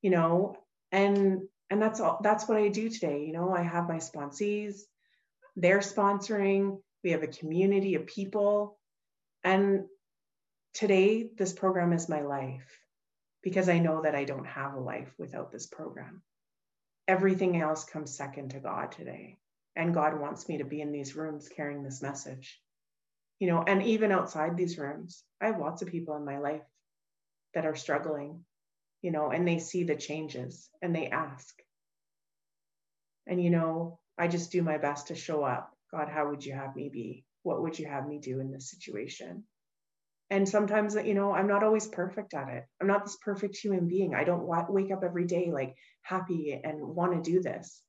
You 0.00 0.10
know, 0.10 0.56
and 0.90 1.42
and 1.68 1.82
that's 1.82 2.00
all 2.00 2.20
that's 2.22 2.48
what 2.48 2.56
I 2.56 2.68
do 2.68 2.88
today. 2.88 3.26
You 3.26 3.34
know, 3.34 3.52
I 3.52 3.62
have 3.62 3.88
my 3.88 3.98
sponsees, 3.98 4.80
they're 5.54 5.80
sponsoring, 5.80 6.80
we 7.04 7.10
have 7.10 7.22
a 7.22 7.26
community 7.40 7.94
of 7.94 8.06
people. 8.06 8.78
And 9.44 9.84
today 10.72 11.28
this 11.36 11.52
program 11.52 11.92
is 11.92 12.08
my 12.08 12.22
life 12.22 12.80
because 13.42 13.68
I 13.68 13.80
know 13.80 14.00
that 14.02 14.14
I 14.14 14.24
don't 14.24 14.46
have 14.46 14.74
a 14.74 14.80
life 14.80 15.12
without 15.18 15.52
this 15.52 15.66
program. 15.66 16.22
Everything 17.06 17.60
else 17.60 17.84
comes 17.84 18.16
second 18.16 18.50
to 18.50 18.60
God 18.60 18.92
today 18.92 19.36
and 19.76 19.94
God 19.94 20.18
wants 20.18 20.48
me 20.48 20.58
to 20.58 20.64
be 20.64 20.80
in 20.80 20.90
these 20.92 21.16
rooms 21.16 21.50
carrying 21.54 21.82
this 21.82 22.00
message. 22.00 22.58
You 23.40 23.48
know, 23.48 23.62
and 23.62 23.82
even 23.82 24.10
outside 24.10 24.56
these 24.56 24.78
rooms, 24.78 25.22
I 25.40 25.46
have 25.46 25.60
lots 25.60 25.82
of 25.82 25.88
people 25.88 26.16
in 26.16 26.24
my 26.24 26.38
life 26.38 26.62
that 27.54 27.66
are 27.66 27.76
struggling, 27.76 28.44
you 29.02 29.10
know, 29.10 29.30
and 29.30 29.46
they 29.46 29.58
see 29.58 29.84
the 29.84 29.96
changes 29.96 30.68
and 30.82 30.94
they 30.94 31.08
ask. 31.08 31.54
And, 33.26 33.42
you 33.42 33.50
know, 33.50 33.98
I 34.16 34.28
just 34.28 34.52
do 34.52 34.62
my 34.62 34.78
best 34.78 35.08
to 35.08 35.14
show 35.14 35.44
up. 35.44 35.72
God, 35.92 36.08
how 36.08 36.30
would 36.30 36.44
you 36.44 36.54
have 36.54 36.74
me 36.76 36.88
be? 36.88 37.24
What 37.42 37.62
would 37.62 37.78
you 37.78 37.86
have 37.86 38.06
me 38.06 38.18
do 38.18 38.40
in 38.40 38.50
this 38.50 38.70
situation? 38.70 39.44
and 40.30 40.48
sometimes 40.48 40.94
you 40.94 41.14
know 41.14 41.32
i'm 41.32 41.46
not 41.46 41.62
always 41.62 41.86
perfect 41.86 42.34
at 42.34 42.48
it 42.48 42.64
i'm 42.80 42.86
not 42.86 43.04
this 43.04 43.16
perfect 43.16 43.56
human 43.56 43.88
being 43.88 44.14
i 44.14 44.24
don't 44.24 44.48
wake 44.70 44.90
up 44.90 45.02
every 45.04 45.24
day 45.24 45.50
like 45.52 45.74
happy 46.02 46.58
and 46.62 46.80
want 46.80 47.12
to 47.12 47.30
do 47.30 47.40
this 47.40 47.82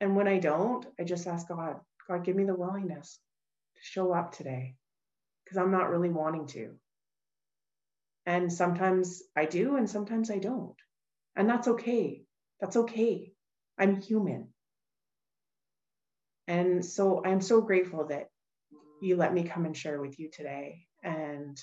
and 0.00 0.16
when 0.16 0.28
i 0.28 0.38
don't 0.38 0.86
i 0.98 1.04
just 1.04 1.26
ask 1.26 1.48
god 1.48 1.76
god 2.08 2.24
give 2.24 2.36
me 2.36 2.44
the 2.44 2.54
willingness 2.54 3.18
to 3.76 3.80
show 3.82 4.12
up 4.12 4.32
today 4.32 4.74
because 5.44 5.56
i'm 5.56 5.72
not 5.72 5.90
really 5.90 6.10
wanting 6.10 6.46
to 6.46 6.74
and 8.26 8.52
sometimes 8.52 9.22
i 9.36 9.44
do 9.44 9.76
and 9.76 9.88
sometimes 9.88 10.30
i 10.30 10.38
don't 10.38 10.76
and 11.36 11.48
that's 11.48 11.68
okay 11.68 12.22
that's 12.60 12.76
okay 12.76 13.32
i'm 13.78 14.00
human 14.00 14.48
and 16.46 16.84
so 16.84 17.22
i'm 17.24 17.40
so 17.40 17.60
grateful 17.60 18.06
that 18.06 18.28
you 19.00 19.16
let 19.16 19.34
me 19.34 19.42
come 19.42 19.64
and 19.64 19.76
share 19.76 20.00
with 20.00 20.18
you 20.18 20.30
today 20.30 20.86
and 21.02 21.58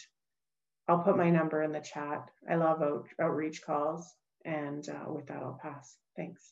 I'll 0.90 1.04
put 1.04 1.18
my 1.18 1.30
number 1.30 1.62
in 1.62 1.72
the 1.72 1.80
chat. 1.80 2.32
I 2.50 2.56
love 2.56 2.82
out, 2.82 3.06
outreach 3.22 3.62
calls. 3.62 4.12
And 4.44 4.88
uh, 4.90 5.12
with 5.12 5.28
that, 5.28 5.38
I'll 5.38 5.60
pass. 5.62 5.96
Thanks. 6.18 6.52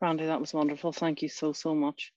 Brandee, 0.00 0.26
that 0.26 0.40
was 0.40 0.52
wonderful. 0.52 0.92
Thank 0.92 1.22
you 1.22 1.28
so, 1.28 1.52
so 1.52 1.72
much. 1.72 2.12